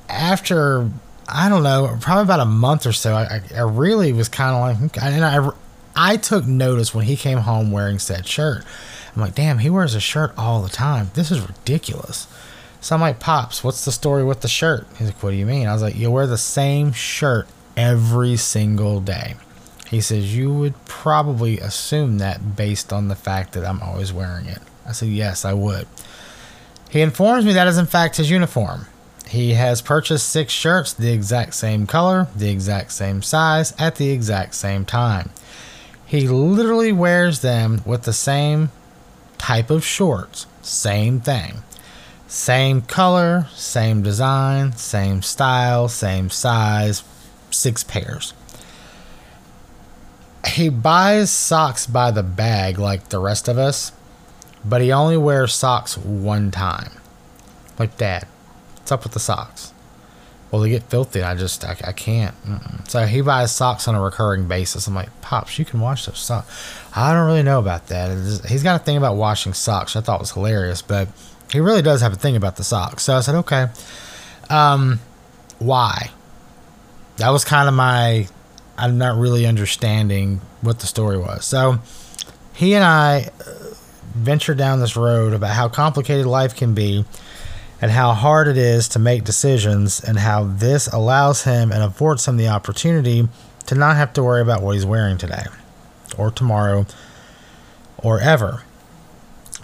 after 0.09 0.89
I 1.33 1.47
don't 1.47 1.63
know, 1.63 1.97
probably 2.01 2.23
about 2.23 2.41
a 2.41 2.45
month 2.45 2.85
or 2.85 2.91
so, 2.91 3.13
I, 3.15 3.41
I 3.55 3.61
really 3.61 4.11
was 4.11 4.27
kind 4.27 4.55
of 4.75 4.81
like, 4.81 5.01
and 5.01 5.23
I, 5.23 5.49
I 5.95 6.17
took 6.17 6.45
notice 6.45 6.93
when 6.93 7.05
he 7.05 7.15
came 7.15 7.39
home 7.39 7.71
wearing 7.71 7.99
said 7.99 8.27
shirt. 8.27 8.65
I'm 9.15 9.21
like, 9.21 9.35
damn, 9.35 9.59
he 9.59 9.69
wears 9.69 9.95
a 9.95 10.01
shirt 10.01 10.33
all 10.37 10.61
the 10.61 10.69
time. 10.69 11.11
This 11.13 11.31
is 11.31 11.39
ridiculous. 11.39 12.27
So 12.81 12.95
I'm 12.95 13.01
like, 13.01 13.19
Pops, 13.19 13.63
what's 13.63 13.85
the 13.85 13.91
story 13.91 14.23
with 14.23 14.41
the 14.41 14.47
shirt? 14.47 14.87
He's 14.97 15.07
like, 15.07 15.21
What 15.23 15.31
do 15.31 15.37
you 15.37 15.45
mean? 15.45 15.67
I 15.67 15.73
was 15.73 15.81
like, 15.83 15.95
You 15.95 16.09
wear 16.11 16.27
the 16.27 16.37
same 16.37 16.91
shirt 16.91 17.47
every 17.77 18.35
single 18.37 18.99
day. 18.99 19.35
He 19.87 20.01
says, 20.01 20.35
You 20.35 20.51
would 20.53 20.85
probably 20.85 21.59
assume 21.59 22.17
that 22.17 22.55
based 22.55 22.91
on 22.91 23.07
the 23.07 23.15
fact 23.15 23.53
that 23.53 23.65
I'm 23.65 23.81
always 23.81 24.11
wearing 24.11 24.47
it. 24.47 24.59
I 24.85 24.93
said, 24.93 25.09
Yes, 25.09 25.45
I 25.45 25.53
would. 25.53 25.87
He 26.89 27.01
informs 27.01 27.45
me 27.45 27.53
that 27.53 27.67
is 27.67 27.77
in 27.77 27.85
fact 27.85 28.17
his 28.17 28.29
uniform. 28.31 28.87
He 29.27 29.53
has 29.53 29.81
purchased 29.81 30.27
six 30.27 30.51
shirts 30.51 30.91
the 30.91 31.13
exact 31.13 31.53
same 31.53 31.87
color, 31.87 32.27
the 32.35 32.49
exact 32.49 32.91
same 32.91 33.21
size, 33.21 33.73
at 33.79 33.95
the 33.95 34.09
exact 34.09 34.55
same 34.55 34.83
time. 34.83 35.29
He 36.05 36.27
literally 36.27 36.91
wears 36.91 37.39
them 37.39 37.81
with 37.85 38.03
the 38.03 38.11
same 38.11 38.71
type 39.37 39.69
of 39.69 39.85
shorts, 39.85 40.47
same 40.61 41.21
thing. 41.21 41.63
Same 42.31 42.81
color, 42.81 43.47
same 43.53 44.03
design, 44.03 44.71
same 44.77 45.21
style, 45.21 45.89
same 45.89 46.29
size, 46.29 47.03
six 47.49 47.83
pairs. 47.83 48.33
He 50.47 50.69
buys 50.69 51.29
socks 51.29 51.85
by 51.85 52.09
the 52.09 52.23
bag 52.23 52.79
like 52.79 53.09
the 53.09 53.19
rest 53.19 53.49
of 53.49 53.57
us, 53.57 53.91
but 54.63 54.81
he 54.81 54.93
only 54.93 55.17
wears 55.17 55.53
socks 55.53 55.97
one 55.97 56.51
time. 56.51 56.91
Like, 57.77 57.97
Dad, 57.97 58.27
What's 58.77 58.93
up 58.93 59.03
with 59.03 59.11
the 59.11 59.19
socks? 59.19 59.73
Well, 60.49 60.61
they 60.61 60.69
get 60.69 60.83
filthy. 60.83 61.21
I 61.21 61.35
just, 61.35 61.65
I, 61.65 61.75
I 61.83 61.91
can't. 61.91 62.35
Mm-mm. 62.45 62.89
So 62.89 63.05
he 63.07 63.19
buys 63.19 63.51
socks 63.51 63.89
on 63.89 63.95
a 63.95 64.01
recurring 64.01 64.47
basis. 64.47 64.87
I'm 64.87 64.95
like, 64.95 65.09
Pops, 65.19 65.59
you 65.59 65.65
can 65.65 65.81
wash 65.81 66.05
those 66.05 66.19
socks. 66.19 66.49
I 66.95 67.13
don't 67.13 67.25
really 67.25 67.43
know 67.43 67.59
about 67.59 67.87
that. 67.87 68.07
Just, 68.23 68.45
he's 68.45 68.63
got 68.63 68.79
a 68.79 68.83
thing 68.85 68.95
about 68.95 69.17
washing 69.17 69.53
socks. 69.53 69.97
I 69.97 70.01
thought 70.01 70.21
was 70.21 70.31
hilarious, 70.31 70.81
but 70.81 71.09
he 71.51 71.59
really 71.59 71.81
does 71.81 72.01
have 72.01 72.13
a 72.13 72.15
thing 72.15 72.35
about 72.35 72.55
the 72.55 72.63
socks. 72.63 73.03
So 73.03 73.15
I 73.15 73.21
said, 73.21 73.35
okay. 73.35 73.67
Um, 74.49 74.99
why? 75.59 76.11
That 77.17 77.29
was 77.29 77.43
kind 77.43 77.67
of 77.67 77.73
my, 77.73 78.27
I'm 78.77 78.97
not 78.97 79.17
really 79.17 79.45
understanding 79.45 80.41
what 80.61 80.79
the 80.79 80.87
story 80.87 81.17
was. 81.17 81.45
So 81.45 81.79
he 82.53 82.73
and 82.73 82.83
I 82.83 83.29
uh, 83.39 83.73
ventured 84.13 84.57
down 84.57 84.79
this 84.79 84.95
road 84.95 85.33
about 85.33 85.51
how 85.51 85.69
complicated 85.69 86.25
life 86.25 86.55
can 86.55 86.73
be 86.73 87.05
and 87.81 87.89
how 87.91 88.13
hard 88.13 88.47
it 88.47 88.57
is 88.57 88.87
to 88.89 88.99
make 88.99 89.23
decisions, 89.23 90.03
and 90.03 90.19
how 90.19 90.43
this 90.43 90.87
allows 90.87 91.45
him 91.45 91.71
and 91.71 91.81
affords 91.81 92.27
him 92.27 92.37
the 92.37 92.47
opportunity 92.47 93.27
to 93.65 93.73
not 93.73 93.95
have 93.95 94.13
to 94.13 94.21
worry 94.21 94.39
about 94.39 94.61
what 94.61 94.75
he's 94.75 94.85
wearing 94.85 95.17
today, 95.17 95.45
or 96.15 96.29
tomorrow, 96.29 96.85
or 97.97 98.19
ever. 98.19 98.61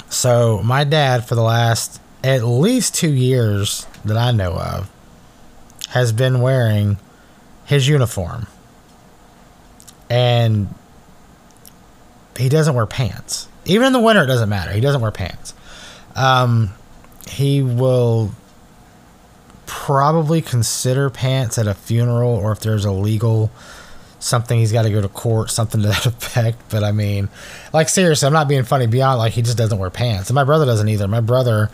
So, 0.09 0.61
my 0.63 0.83
dad, 0.83 1.27
for 1.27 1.35
the 1.35 1.41
last 1.43 2.01
at 2.23 2.43
least 2.43 2.95
two 2.95 3.11
years 3.11 3.85
that 4.05 4.17
I 4.17 4.31
know 4.31 4.53
of, 4.53 4.89
has 5.89 6.11
been 6.11 6.41
wearing 6.41 6.97
his 7.65 7.87
uniform. 7.87 8.47
And 10.09 10.73
he 12.37 12.49
doesn't 12.49 12.73
wear 12.73 12.85
pants. 12.85 13.47
Even 13.65 13.87
in 13.87 13.93
the 13.93 13.99
winter, 13.99 14.23
it 14.23 14.27
doesn't 14.27 14.49
matter. 14.49 14.71
He 14.71 14.79
doesn't 14.79 15.01
wear 15.01 15.11
pants. 15.11 15.53
Um, 16.15 16.73
he 17.29 17.61
will 17.61 18.31
probably 19.65 20.41
consider 20.41 21.09
pants 21.09 21.57
at 21.57 21.67
a 21.67 21.73
funeral 21.73 22.31
or 22.31 22.51
if 22.51 22.61
there's 22.61 22.85
a 22.85 22.91
legal 22.91 23.51
something 24.19 24.57
he's 24.59 24.71
got 24.71 24.83
to 24.83 24.89
go 24.89 25.01
to 25.01 25.07
court 25.09 25.51
something 25.51 25.81
to 25.81 25.87
that 25.87 26.05
effect 26.07 26.57
but 26.69 26.83
i 26.83 26.91
mean 26.91 27.29
like 27.73 27.87
seriously 27.87 28.25
i'm 28.25 28.33
not 28.33 28.47
being 28.47 28.63
funny 28.63 28.87
beyond 28.87 29.19
like 29.19 29.33
he 29.33 29.41
just 29.41 29.57
doesn't 29.57 29.77
wear 29.77 29.89
pants 29.89 30.29
and 30.29 30.35
my 30.35 30.43
brother 30.43 30.65
doesn't 30.65 30.89
either. 30.89 31.07
My 31.07 31.21
brother 31.21 31.69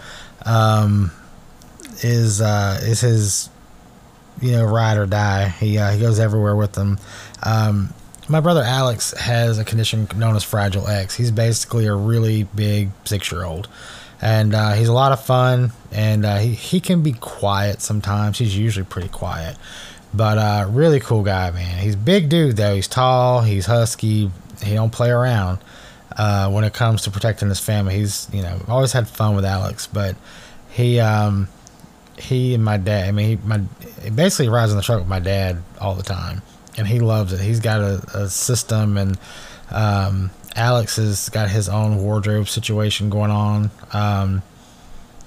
um 0.45 1.11
is 2.01 2.41
uh 2.41 2.79
is 2.81 3.01
his 3.01 3.49
you 4.41 4.51
know 4.51 4.65
ride 4.65 4.97
or 4.97 5.05
die. 5.05 5.49
He 5.49 5.77
uh, 5.77 5.91
he 5.91 5.99
goes 5.99 6.19
everywhere 6.19 6.55
with 6.55 6.73
them. 6.73 6.99
Um 7.43 7.93
my 8.29 8.39
brother 8.39 8.61
alex 8.63 9.11
has 9.17 9.59
a 9.59 9.65
condition 9.65 10.07
known 10.15 10.35
as 10.35 10.43
fragile 10.43 10.87
x. 10.87 11.15
He's 11.15 11.31
basically 11.31 11.85
a 11.87 11.95
really 11.95 12.43
big 12.43 12.91
six 13.05 13.31
year 13.31 13.43
old 13.43 13.67
and 14.21 14.55
uh, 14.55 14.71
he's 14.71 14.87
a 14.87 14.93
lot 14.93 15.11
of 15.11 15.23
fun 15.23 15.73
and 15.91 16.25
uh, 16.25 16.37
he, 16.37 16.53
he 16.53 16.79
can 16.79 17.03
be 17.03 17.11
quiet 17.11 17.81
sometimes. 17.81 18.37
He's 18.37 18.57
usually 18.57 18.85
pretty 18.85 19.09
quiet 19.09 19.57
but 20.13 20.37
uh, 20.37 20.67
really 20.69 20.99
cool 20.99 21.23
guy 21.23 21.51
man. 21.51 21.79
He's 21.79 21.95
big 21.95 22.29
dude 22.29 22.57
though. 22.57 22.75
He's 22.75 22.87
tall 22.87 23.41
he's 23.41 23.65
husky 23.65 24.31
he 24.63 24.73
don't 24.75 24.91
play 24.91 25.09
around 25.09 25.59
uh, 26.17 26.49
when 26.49 26.63
it 26.63 26.73
comes 26.73 27.03
to 27.03 27.11
protecting 27.11 27.49
his 27.49 27.59
family. 27.59 27.95
He's 27.95 28.29
you 28.33 28.41
know 28.41 28.59
always 28.67 28.93
had 28.93 29.07
fun 29.07 29.35
with 29.35 29.45
alex 29.45 29.87
but 29.87 30.15
he 30.71 30.99
um, 30.99 31.47
he 32.17 32.53
and 32.53 32.63
my 32.63 32.77
dad 32.77 33.07
i 33.07 33.11
mean 33.11 33.37
he, 33.37 33.47
my 33.47 33.61
he 34.03 34.09
basically 34.09 34.49
rides 34.49 34.71
in 34.71 34.77
the 34.77 34.83
truck 34.83 34.99
with 34.99 35.07
my 35.07 35.19
dad 35.19 35.61
all 35.79 35.95
the 35.95 36.03
time 36.03 36.41
and 36.77 36.87
he 36.87 36.99
loves 36.99 37.33
it. 37.33 37.39
He's 37.39 37.59
got 37.59 37.81
a, 37.81 38.01
a 38.13 38.29
system 38.29 38.97
and 38.97 39.17
um, 39.69 40.31
Alex 40.55 40.97
has 40.97 41.29
got 41.29 41.49
his 41.49 41.69
own 41.69 41.97
wardrobe 41.97 42.47
situation 42.47 43.09
going 43.09 43.31
on. 43.31 43.71
Um, 43.91 44.43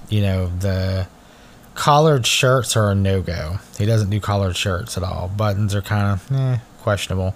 you 0.09 0.21
know, 0.21 0.47
the 0.47 1.07
collared 1.77 2.25
shirts 2.25 2.75
are 2.75 2.91
a 2.91 2.95
no 2.95 3.21
go. 3.21 3.59
He 3.77 3.85
doesn't 3.85 4.09
do 4.09 4.19
collared 4.19 4.57
shirts 4.57 4.97
at 4.97 5.03
all. 5.03 5.29
Buttons 5.29 5.73
are 5.73 5.81
kind 5.81 6.07
of 6.11 6.31
eh, 6.31 6.57
questionable. 6.79 7.35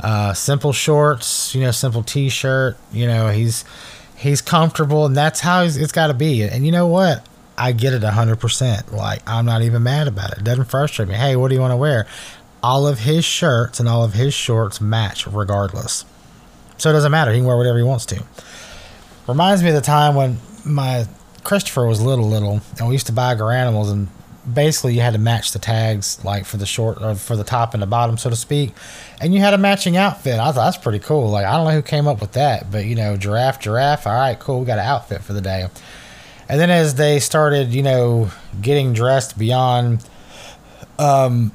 Uh, 0.00 0.32
simple 0.32 0.72
shorts, 0.72 1.54
you 1.54 1.60
know, 1.60 1.72
simple 1.72 2.02
t 2.02 2.30
shirt. 2.30 2.78
You 2.92 3.06
know, 3.06 3.28
he's 3.28 3.64
he's 4.16 4.40
comfortable, 4.40 5.04
and 5.04 5.16
that's 5.16 5.40
how 5.40 5.62
it's 5.62 5.92
got 5.92 6.06
to 6.06 6.14
be. 6.14 6.42
And 6.42 6.64
you 6.64 6.72
know 6.72 6.86
what? 6.86 7.26
I 7.58 7.72
get 7.72 7.92
it 7.92 8.00
100%. 8.00 8.92
Like, 8.92 9.28
I'm 9.28 9.44
not 9.44 9.60
even 9.60 9.82
mad 9.82 10.08
about 10.08 10.32
it. 10.32 10.38
It 10.38 10.44
doesn't 10.44 10.64
frustrate 10.64 11.08
me. 11.08 11.14
Hey, 11.14 11.36
what 11.36 11.48
do 11.48 11.54
you 11.54 11.60
want 11.60 11.72
to 11.72 11.76
wear? 11.76 12.06
All 12.62 12.86
of 12.86 13.00
his 13.00 13.22
shirts 13.22 13.80
and 13.80 13.86
all 13.86 14.02
of 14.02 14.14
his 14.14 14.32
shorts 14.32 14.80
match 14.80 15.26
regardless. 15.26 16.06
So 16.78 16.88
it 16.88 16.94
doesn't 16.94 17.12
matter. 17.12 17.32
He 17.32 17.40
can 17.40 17.46
wear 17.46 17.58
whatever 17.58 17.76
he 17.76 17.84
wants 17.84 18.06
to. 18.06 18.22
Reminds 19.28 19.62
me 19.62 19.68
of 19.68 19.74
the 19.74 19.82
time 19.82 20.14
when 20.14 20.38
my 20.64 21.06
Christopher 21.44 21.86
was 21.86 22.00
little, 22.00 22.28
little, 22.28 22.60
and 22.78 22.86
we 22.88 22.94
used 22.94 23.06
to 23.06 23.12
buy 23.12 23.34
Garanimals, 23.34 23.90
and 23.90 24.08
basically 24.52 24.94
you 24.94 25.00
had 25.00 25.12
to 25.12 25.18
match 25.18 25.52
the 25.52 25.58
tags, 25.58 26.22
like 26.24 26.44
for 26.44 26.56
the 26.56 26.66
short 26.66 27.02
or 27.02 27.14
for 27.14 27.36
the 27.36 27.44
top 27.44 27.74
and 27.74 27.82
the 27.82 27.86
bottom, 27.86 28.16
so 28.18 28.30
to 28.30 28.36
speak, 28.36 28.72
and 29.20 29.34
you 29.34 29.40
had 29.40 29.54
a 29.54 29.58
matching 29.58 29.96
outfit. 29.96 30.38
I 30.38 30.52
thought 30.52 30.66
that's 30.66 30.76
pretty 30.76 30.98
cool. 30.98 31.30
Like 31.30 31.46
I 31.46 31.56
don't 31.56 31.66
know 31.66 31.72
who 31.72 31.82
came 31.82 32.06
up 32.06 32.20
with 32.20 32.32
that, 32.32 32.70
but 32.70 32.84
you 32.84 32.94
know, 32.94 33.16
giraffe, 33.16 33.60
giraffe. 33.60 34.06
All 34.06 34.14
right, 34.14 34.38
cool. 34.38 34.60
We 34.60 34.66
got 34.66 34.78
an 34.78 34.86
outfit 34.86 35.22
for 35.22 35.32
the 35.32 35.40
day. 35.40 35.68
And 36.48 36.60
then 36.60 36.70
as 36.70 36.96
they 36.96 37.20
started, 37.20 37.72
you 37.72 37.82
know, 37.82 38.30
getting 38.60 38.92
dressed 38.92 39.38
beyond, 39.38 40.04
um, 40.98 41.52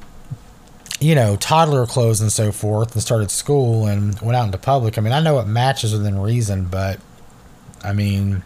you 1.02 1.16
know, 1.16 1.36
toddler 1.36 1.86
clothes 1.86 2.22
and 2.22 2.32
so 2.32 2.52
forth, 2.54 2.94
and 2.94 3.02
started 3.02 3.30
school 3.30 3.88
and 3.88 4.20
went 4.22 4.38
out 4.38 4.46
into 4.46 4.58
public. 4.58 4.98
I 4.98 5.02
mean, 5.02 5.12
I 5.12 5.20
know 5.20 5.40
it 5.40 5.48
matches 5.48 5.92
within 5.92 6.18
reason, 6.18 6.66
but 6.66 7.00
I 7.84 7.92
mean, 7.92 8.44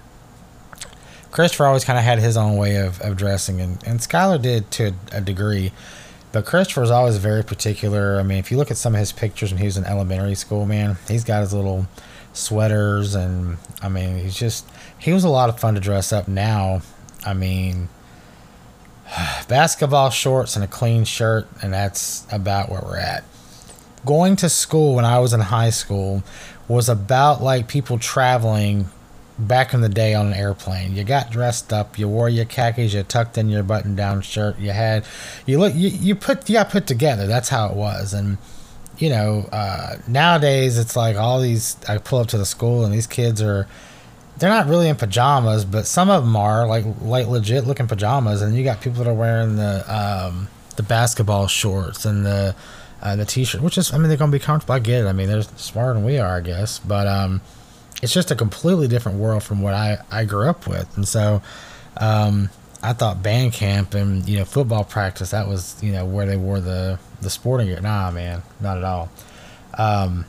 Christopher 1.32 1.66
always 1.66 1.84
kind 1.84 2.00
of 2.00 2.06
had 2.06 2.20
his 2.20 2.38
own 2.38 2.58
way 2.58 2.78
of, 2.78 3.00
of 3.02 3.16
dressing, 3.16 3.62
and, 3.62 3.82
and 3.86 4.00
Skylar 4.00 4.42
did 4.42 4.72
to 4.72 4.94
a 5.12 5.22
degree. 5.22 5.72
But 6.32 6.46
Christopher 6.46 6.82
was 6.82 6.92
always 6.92 7.18
very 7.18 7.44
particular. 7.44 8.20
I 8.20 8.24
mean, 8.24 8.38
if 8.38 8.52
you 8.52 8.58
look 8.58 8.70
at 8.70 8.78
some 8.78 8.94
of 8.94 9.00
his 9.00 9.12
pictures 9.12 9.52
when 9.52 9.60
he 9.60 9.66
was 9.66 9.78
in 9.78 9.86
elementary 9.86 10.36
school, 10.36 10.66
man, 10.66 10.98
he's 11.08 11.24
got 11.24 11.42
his 11.42 11.54
little 11.54 11.88
sweaters, 12.34 13.16
and 13.16 13.58
I 13.82 13.90
mean, 13.90 14.18
he's 14.20 14.36
just, 14.36 14.68
he 14.98 15.12
was 15.12 15.24
a 15.24 15.30
lot 15.30 15.50
of 15.50 15.60
fun 15.60 15.76
to 15.76 15.80
dress 15.80 16.14
up. 16.14 16.28
Now, 16.28 16.82
I 17.26 17.34
mean, 17.34 17.90
basketball 19.48 20.10
shorts 20.10 20.56
and 20.56 20.64
a 20.64 20.68
clean 20.68 21.04
shirt, 21.04 21.48
and 21.62 21.74
that's 21.74 22.26
about 22.32 22.70
where 22.70 22.82
we're 22.84 22.98
at. 22.98 23.24
Going 24.06 24.36
to 24.38 24.50
school 24.50 24.96
when 24.96 25.06
I 25.06 25.20
was 25.20 25.34
in 25.34 25.42
high 25.42 25.72
school 25.72 26.24
was 26.68 26.88
about 26.88 27.42
like 27.42 27.68
people 27.68 27.98
traveling 27.98 28.86
back 29.40 29.74
in 29.74 29.82
the 29.82 29.90
day 29.90 30.14
on 30.14 30.28
an 30.28 30.34
airplane. 30.34 30.96
You 30.96 31.04
got 31.04 31.32
dressed 31.32 31.72
up, 31.72 31.98
you 31.98 32.08
wore 32.08 32.30
your 32.30 32.46
khakis, 32.46 32.94
you 32.94 33.04
tucked 33.04 33.38
in 33.38 33.50
your 33.50 33.64
button 33.64 33.96
down 33.96 34.22
shirt, 34.22 34.60
you 34.60 34.72
had 34.72 35.06
you 35.46 35.58
look 35.60 35.74
you, 35.74 35.90
you 35.90 36.16
put 36.16 36.50
you 36.50 36.56
got 36.56 36.70
put 36.70 36.86
together. 36.86 37.26
That's 37.26 37.50
how 37.50 37.70
it 37.70 37.76
was. 37.76 38.14
And 38.14 38.38
you 38.98 39.10
know, 39.10 39.48
uh, 39.52 39.96
nowadays 40.08 40.78
it's 40.78 40.96
like 40.96 41.16
all 41.16 41.40
these 41.40 41.78
I 41.88 41.98
pull 41.98 42.20
up 42.20 42.28
to 42.28 42.38
the 42.38 42.46
school 42.46 42.84
and 42.84 42.94
these 42.94 43.08
kids 43.08 43.42
are 43.42 43.68
they're 44.38 44.50
not 44.50 44.68
really 44.68 44.88
in 44.88 44.96
pajamas, 44.96 45.66
but 45.66 45.86
some 45.86 46.10
of 46.10 46.24
them 46.24 46.36
are 46.36 46.68
like 46.68 46.86
like 47.02 47.28
legit 47.28 47.66
looking 47.66 47.88
pajamas 47.88 48.42
and 48.42 48.56
you 48.56 48.64
got 48.64 48.82
people 48.82 49.04
that 49.04 49.10
are 49.10 49.14
wearing 49.14 49.56
the 49.56 49.84
um, 49.94 50.50
the 50.76 50.84
basketball 50.84 51.48
shorts 51.48 52.06
and 52.06 52.26
the 52.26 52.56
uh, 53.02 53.16
the 53.16 53.26
t-shirt, 53.26 53.62
which 53.62 53.78
is 53.78 53.94
I 53.94 53.98
mean 53.98 54.10
they're 54.10 54.18
to 54.18 54.28
be 54.28 54.40
comfortable. 54.40 54.76
I 54.76 54.80
get 54.80 55.06
it. 55.06 55.08
I 55.08 55.14
mean 55.14 55.30
they're 55.30 55.44
smarter 55.44 55.94
than 55.94 56.04
we 56.04 56.18
are, 56.18 56.38
I 56.38 56.42
guess. 56.42 56.80
But 56.80 57.08
um 57.08 57.42
it's 58.02 58.14
just 58.14 58.32
a 58.32 58.36
completely 58.36 58.88
different 58.88 59.18
world 59.18 59.44
from 59.44 59.62
what 59.62 59.74
I, 59.74 59.98
I 60.12 60.26
grew 60.26 60.48
up 60.50 60.68
with. 60.68 60.96
And 60.98 61.08
so 61.08 61.42
um, 61.98 62.50
I 62.82 62.94
thought 62.94 63.22
band 63.22 63.54
camp 63.54 63.94
and, 63.94 64.28
you 64.28 64.38
know, 64.38 64.46
football 64.46 64.84
practice, 64.84 65.32
that 65.32 65.48
was, 65.48 65.82
you 65.84 65.92
know, 65.92 66.06
where 66.06 66.26
they 66.26 66.38
wore 66.38 66.60
the, 66.60 67.00
the 67.22 67.30
sporting 67.30 67.68
gear. 67.68 67.82
Nah, 67.82 68.12
man, 68.12 68.42
not 68.62 68.78
at 68.78 68.84
all. 68.84 69.10
Um, 69.78 70.26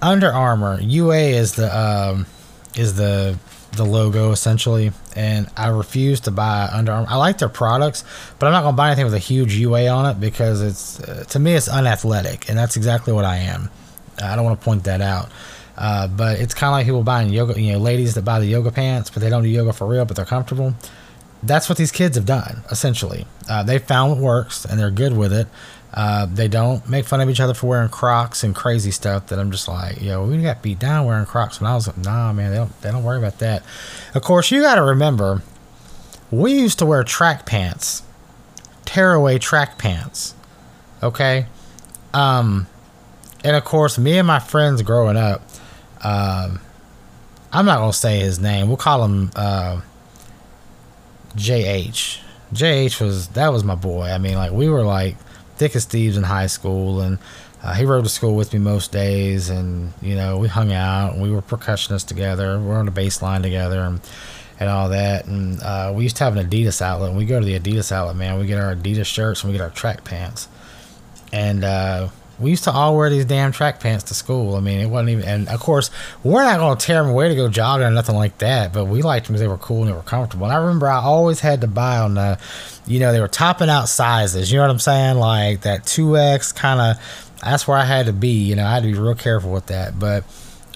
Under 0.00 0.30
Armour, 0.30 0.80
UA 0.80 1.16
is 1.16 1.54
the, 1.54 1.76
um, 1.76 2.26
is 2.76 2.94
the, 2.94 3.38
the 3.72 3.84
logo 3.84 4.30
essentially. 4.30 4.92
And 5.16 5.50
I 5.56 5.68
refuse 5.68 6.20
to 6.20 6.30
buy 6.30 6.68
Under 6.72 6.92
Armour. 6.92 7.08
I 7.10 7.16
like 7.16 7.38
their 7.38 7.48
products, 7.48 8.04
but 8.38 8.46
I'm 8.46 8.52
not 8.52 8.62
going 8.62 8.74
to 8.74 8.76
buy 8.76 8.88
anything 8.88 9.06
with 9.06 9.14
a 9.14 9.18
huge 9.18 9.54
UA 9.54 9.88
on 9.88 10.06
it 10.06 10.20
because 10.20 10.62
it's, 10.62 11.00
uh, 11.00 11.24
to 11.30 11.38
me, 11.40 11.54
it's 11.54 11.68
unathletic. 11.68 12.48
And 12.48 12.56
that's 12.56 12.76
exactly 12.76 13.12
what 13.12 13.24
I 13.24 13.38
am. 13.38 13.70
I 14.22 14.36
don't 14.36 14.44
want 14.44 14.60
to 14.60 14.64
point 14.64 14.84
that 14.84 15.00
out. 15.00 15.28
Uh, 15.76 16.08
but 16.08 16.40
it's 16.40 16.54
kind 16.54 16.68
of 16.68 16.72
like 16.72 16.86
people 16.86 17.02
buying 17.02 17.28
yoga, 17.28 17.60
you 17.60 17.72
know, 17.72 17.78
ladies 17.78 18.14
that 18.14 18.24
buy 18.24 18.40
the 18.40 18.46
yoga 18.46 18.70
pants, 18.70 19.10
but 19.10 19.20
they 19.20 19.28
don't 19.28 19.42
do 19.42 19.48
yoga 19.48 19.72
for 19.72 19.86
real, 19.86 20.04
but 20.04 20.16
they're 20.16 20.24
comfortable. 20.24 20.74
That's 21.42 21.68
what 21.68 21.76
these 21.76 21.92
kids 21.92 22.16
have 22.16 22.24
done, 22.24 22.62
essentially. 22.70 23.26
Uh, 23.48 23.62
they 23.62 23.78
found 23.78 24.12
what 24.12 24.20
works 24.20 24.64
and 24.64 24.80
they're 24.80 24.90
good 24.90 25.16
with 25.16 25.32
it. 25.32 25.48
Uh, 25.92 26.26
they 26.26 26.48
don't 26.48 26.86
make 26.88 27.06
fun 27.06 27.20
of 27.20 27.30
each 27.30 27.40
other 27.40 27.54
for 27.54 27.68
wearing 27.68 27.88
Crocs 27.88 28.42
and 28.42 28.54
crazy 28.54 28.90
stuff 28.90 29.28
that 29.28 29.38
I'm 29.38 29.50
just 29.50 29.66
like, 29.68 30.00
yo, 30.02 30.26
we 30.26 30.42
got 30.42 30.62
beat 30.62 30.78
down 30.78 31.06
wearing 31.06 31.24
Crocs 31.24 31.60
when 31.60 31.70
I 31.70 31.74
was 31.74 31.86
like, 31.86 31.98
nah, 31.98 32.32
man, 32.32 32.50
they 32.50 32.56
don't, 32.56 32.82
they 32.82 32.90
don't 32.90 33.04
worry 33.04 33.18
about 33.18 33.38
that. 33.38 33.62
Of 34.14 34.22
course, 34.22 34.50
you 34.50 34.60
got 34.60 34.74
to 34.74 34.82
remember, 34.82 35.42
we 36.30 36.54
used 36.54 36.78
to 36.80 36.86
wear 36.86 37.02
track 37.02 37.46
pants, 37.46 38.02
tearaway 38.84 39.38
track 39.38 39.78
pants. 39.78 40.34
Okay. 41.02 41.46
Um, 42.12 42.66
and 43.44 43.56
of 43.56 43.64
course, 43.64 43.96
me 43.96 44.18
and 44.18 44.26
my 44.26 44.38
friends 44.38 44.82
growing 44.82 45.16
up, 45.16 45.42
um, 46.02 46.60
I'm 47.52 47.64
not 47.66 47.78
gonna 47.78 47.92
say 47.92 48.20
his 48.20 48.38
name. 48.38 48.68
We'll 48.68 48.76
call 48.76 49.04
him 49.04 49.30
uh, 49.34 49.80
JH. 51.36 52.20
JH 52.52 53.00
was 53.00 53.28
that 53.28 53.48
was 53.52 53.64
my 53.64 53.74
boy. 53.74 54.04
I 54.04 54.18
mean, 54.18 54.34
like 54.34 54.52
we 54.52 54.68
were 54.68 54.82
like 54.82 55.16
thick 55.56 55.74
as 55.74 55.84
thieves 55.84 56.16
in 56.16 56.22
high 56.24 56.46
school, 56.46 57.00
and 57.00 57.18
uh, 57.62 57.74
he 57.74 57.84
rode 57.84 58.04
to 58.04 58.10
school 58.10 58.36
with 58.36 58.52
me 58.52 58.58
most 58.58 58.92
days, 58.92 59.48
and 59.50 59.92
you 60.00 60.14
know 60.14 60.38
we 60.38 60.48
hung 60.48 60.72
out. 60.72 61.14
and 61.14 61.22
We 61.22 61.30
were 61.30 61.42
percussionists 61.42 62.06
together. 62.06 62.58
We 62.60 62.68
are 62.70 62.78
on 62.78 62.84
the 62.86 62.90
bass 62.90 63.22
line 63.22 63.42
together, 63.42 63.80
and 63.80 64.00
and 64.58 64.68
all 64.68 64.88
that. 64.90 65.26
And 65.26 65.60
uh, 65.62 65.92
we 65.94 66.04
used 66.04 66.16
to 66.16 66.24
have 66.24 66.36
an 66.36 66.48
Adidas 66.48 66.80
outlet. 66.80 67.10
And 67.10 67.18
we 67.18 67.26
go 67.26 67.38
to 67.38 67.44
the 67.44 67.58
Adidas 67.58 67.92
outlet, 67.92 68.16
man. 68.16 68.38
We 68.38 68.46
get 68.46 68.58
our 68.58 68.74
Adidas 68.74 69.06
shirts 69.06 69.42
and 69.42 69.52
we 69.52 69.58
get 69.58 69.62
our 69.62 69.70
track 69.70 70.04
pants, 70.04 70.48
and 71.32 71.64
uh, 71.64 72.08
we 72.38 72.50
used 72.50 72.64
to 72.64 72.70
all 72.70 72.96
wear 72.96 73.08
these 73.08 73.24
damn 73.24 73.52
track 73.52 73.80
pants 73.80 74.04
to 74.04 74.14
school. 74.14 74.56
I 74.56 74.60
mean, 74.60 74.80
it 74.80 74.86
wasn't 74.86 75.10
even, 75.10 75.24
and 75.24 75.48
of 75.48 75.60
course, 75.60 75.90
we're 76.22 76.42
not 76.44 76.58
going 76.58 76.76
to 76.76 76.84
tear 76.84 77.02
them 77.02 77.10
away 77.10 77.28
to 77.28 77.34
go 77.34 77.48
jogging 77.48 77.86
or 77.86 77.90
nothing 77.90 78.14
like 78.14 78.38
that, 78.38 78.72
but 78.72 78.86
we 78.86 79.02
liked 79.02 79.26
them 79.26 79.34
because 79.34 79.40
they 79.40 79.48
were 79.48 79.56
cool 79.56 79.80
and 79.82 79.88
they 79.88 79.94
were 79.94 80.02
comfortable. 80.02 80.46
And 80.46 80.52
I 80.52 80.58
remember 80.58 80.88
I 80.88 81.00
always 81.00 81.40
had 81.40 81.60
to 81.62 81.66
buy 81.66 81.98
on 81.98 82.14
the, 82.14 82.38
you 82.86 83.00
know, 83.00 83.12
they 83.12 83.20
were 83.20 83.28
topping 83.28 83.70
out 83.70 83.88
sizes. 83.88 84.50
You 84.52 84.58
know 84.58 84.64
what 84.64 84.70
I'm 84.70 84.78
saying? 84.78 85.16
Like 85.16 85.62
that 85.62 85.84
2X 85.84 86.54
kind 86.54 86.80
of, 86.80 87.32
that's 87.42 87.66
where 87.66 87.78
I 87.78 87.84
had 87.84 88.06
to 88.06 88.12
be. 88.12 88.44
You 88.44 88.56
know, 88.56 88.64
I 88.66 88.74
had 88.74 88.82
to 88.82 88.92
be 88.92 88.98
real 88.98 89.14
careful 89.14 89.52
with 89.52 89.66
that. 89.66 89.98
But 89.98 90.24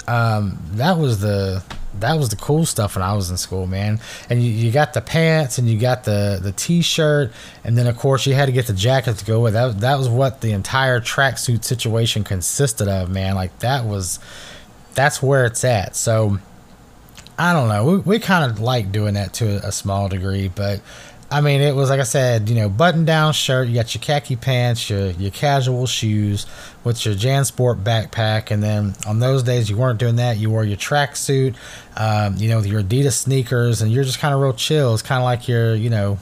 um, 0.07 0.59
that 0.73 0.99
was 0.99 1.20
the, 1.20 1.62
that 1.98 2.14
was 2.14 2.29
the 2.29 2.37
cool 2.37 2.64
stuff 2.64 2.94
when 2.94 3.03
I 3.03 3.14
was 3.14 3.31
in 3.31 3.37
school, 3.37 3.66
man. 3.66 4.00
And 4.29 4.42
you, 4.42 4.50
you 4.50 4.70
got 4.70 4.94
the 4.94 5.00
pants 5.00 5.59
and 5.59 5.68
you 5.68 5.79
got 5.79 6.05
the 6.05 6.38
the 6.40 6.53
t-shirt, 6.53 7.33
and 7.64 7.76
then 7.76 7.87
of 7.87 7.96
course 7.96 8.26
you 8.26 8.35
had 8.35 8.46
to 8.46 8.53
get 8.53 8.66
the 8.66 8.72
jacket 8.72 9.18
to 9.18 9.24
go 9.24 9.40
with. 9.40 9.55
That 9.55 9.81
that 9.81 9.98
was 9.98 10.09
what 10.09 10.40
the 10.40 10.53
entire 10.53 11.00
tracksuit 11.00 11.64
situation 11.64 12.24
consisted 12.24 12.88
of, 12.88 13.11
man. 13.11 13.35
Like 13.35 13.59
that 13.61 13.85
was 13.85 14.18
that's 14.94 15.22
where 15.22 15.44
it's 15.44 15.64
at. 15.64 15.96
So 15.96 16.38
I 17.38 17.53
don't 17.53 17.68
know. 17.68 17.85
We 17.85 17.96
we 17.98 18.18
kind 18.18 18.50
of 18.50 18.61
like 18.61 18.92
doing 18.92 19.14
that 19.14 19.33
to 19.35 19.66
a 19.66 19.72
small 19.72 20.09
degree, 20.09 20.48
but 20.48 20.81
I 21.33 21.40
mean, 21.40 21.61
it 21.61 21.77
was 21.77 21.90
like 21.90 22.01
I 22.01 22.05
said, 22.05 22.49
you 22.49 22.57
know, 22.57 22.69
button 22.69 23.05
down 23.05 23.33
shirt. 23.33 23.69
You 23.69 23.75
got 23.75 23.95
your 23.95 24.03
khaki 24.03 24.35
pants, 24.35 24.90
your 24.90 25.11
your 25.11 25.31
casual 25.31 25.87
shoes 25.87 26.45
with 26.83 27.05
your 27.07 27.14
JanSport 27.14 27.85
backpack, 27.85 28.51
and 28.51 28.61
then 28.61 28.95
on 29.07 29.21
those 29.21 29.45
days 29.45 29.71
you 29.71 29.77
weren't 29.77 30.01
doing 30.01 30.16
that. 30.16 30.38
You 30.38 30.51
wore 30.51 30.64
your 30.64 30.77
tracksuit, 30.77 31.55
um, 31.97 32.37
you 32.37 32.49
know, 32.49 32.61
your 32.62 32.83
Adidas 32.83 33.12
sneakers, 33.12 33.81
and 33.81 33.93
you're 33.93 34.03
just 34.03 34.19
kind 34.19 34.35
of 34.35 34.40
real 34.40 34.53
chill. 34.53 34.93
It's 34.93 35.03
kind 35.03 35.21
of 35.21 35.25
like 35.25 35.47
you're, 35.47 35.77
you 35.77 35.88
know, 35.88 36.19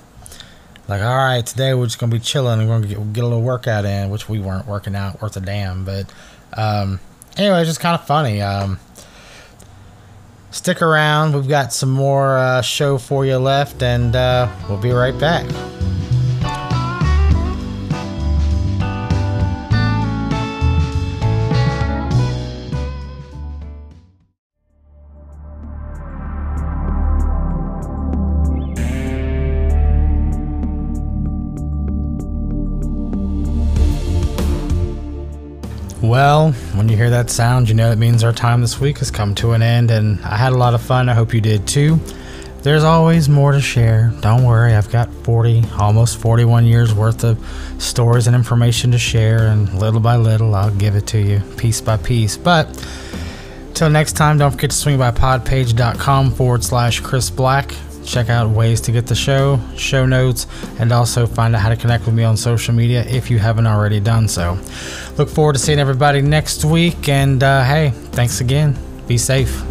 like 0.88 1.00
all 1.00 1.16
right, 1.16 1.44
today 1.44 1.72
we're 1.72 1.86
just 1.86 1.98
gonna 1.98 2.12
be 2.12 2.18
chilling 2.18 2.60
and 2.60 2.68
we're 2.68 2.80
gonna 2.80 3.04
get 3.12 3.24
a 3.24 3.26
little 3.26 3.42
workout 3.42 3.86
in, 3.86 4.10
which 4.10 4.28
we 4.28 4.40
weren't 4.40 4.66
working 4.66 4.94
out 4.94 5.22
worth 5.22 5.38
a 5.38 5.40
damn. 5.40 5.86
But 5.86 6.12
um, 6.54 7.00
anyway, 7.38 7.60
it's 7.60 7.70
just 7.70 7.80
kind 7.80 7.98
of 7.98 8.06
funny. 8.06 8.42
Um, 8.42 8.78
stick 10.50 10.82
around. 10.82 11.34
We've 11.34 11.48
got 11.48 11.72
some 11.72 11.90
more 11.90 12.38
uh, 12.38 12.62
show 12.62 12.98
for 12.98 13.24
you 13.24 13.38
left, 13.38 13.82
and 13.82 14.14
uh, 14.16 14.48
we'll 14.68 14.78
be 14.78 14.90
right 14.90 15.18
back. 15.18 15.46
Hear 37.08 37.22
that 37.22 37.30
sound, 37.30 37.70
you 37.70 37.74
know 37.74 37.90
it 37.90 37.96
means 37.96 38.22
our 38.22 38.34
time 38.34 38.60
this 38.60 38.78
week 38.78 38.98
has 38.98 39.10
come 39.10 39.34
to 39.34 39.52
an 39.52 39.62
end, 39.62 39.90
and 39.90 40.20
I 40.26 40.36
had 40.36 40.52
a 40.52 40.56
lot 40.56 40.74
of 40.74 40.82
fun. 40.82 41.08
I 41.08 41.14
hope 41.14 41.32
you 41.32 41.40
did 41.40 41.66
too. 41.66 41.98
There's 42.62 42.84
always 42.84 43.30
more 43.30 43.52
to 43.52 43.62
share. 43.62 44.12
Don't 44.20 44.44
worry, 44.44 44.74
I've 44.74 44.90
got 44.90 45.10
40, 45.24 45.64
almost 45.78 46.18
41 46.18 46.66
years 46.66 46.92
worth 46.92 47.24
of 47.24 47.38
stories 47.78 48.26
and 48.26 48.36
information 48.36 48.90
to 48.90 48.98
share, 48.98 49.46
and 49.46 49.72
little 49.72 50.00
by 50.00 50.16
little, 50.16 50.54
I'll 50.54 50.70
give 50.70 50.96
it 50.96 51.06
to 51.08 51.18
you 51.18 51.40
piece 51.56 51.80
by 51.80 51.96
piece. 51.96 52.36
But 52.36 52.66
till 53.72 53.88
next 53.88 54.12
time, 54.12 54.36
don't 54.36 54.50
forget 54.50 54.70
to 54.70 54.76
swing 54.76 54.98
by 54.98 55.10
podpage.com 55.10 56.32
forward 56.32 56.62
slash 56.62 57.00
Chris 57.00 57.30
Black 57.30 57.74
check 58.08 58.30
out 58.30 58.50
ways 58.50 58.80
to 58.82 58.92
get 58.92 59.06
the 59.06 59.14
show, 59.14 59.60
show 59.76 60.06
notes, 60.06 60.46
and 60.78 60.92
also 60.92 61.26
find 61.26 61.54
out 61.54 61.60
how 61.60 61.68
to 61.68 61.76
connect 61.76 62.06
with 62.06 62.14
me 62.14 62.24
on 62.24 62.36
social 62.36 62.74
media 62.74 63.04
if 63.04 63.30
you 63.30 63.38
haven't 63.38 63.66
already 63.66 64.00
done 64.00 64.28
so. 64.28 64.58
Look 65.16 65.28
forward 65.28 65.54
to 65.54 65.58
seeing 65.58 65.78
everybody 65.78 66.22
next 66.22 66.64
week, 66.64 67.08
and 67.08 67.42
uh, 67.42 67.64
hey, 67.64 67.90
thanks 68.12 68.40
again. 68.40 68.76
Be 69.06 69.18
safe. 69.18 69.67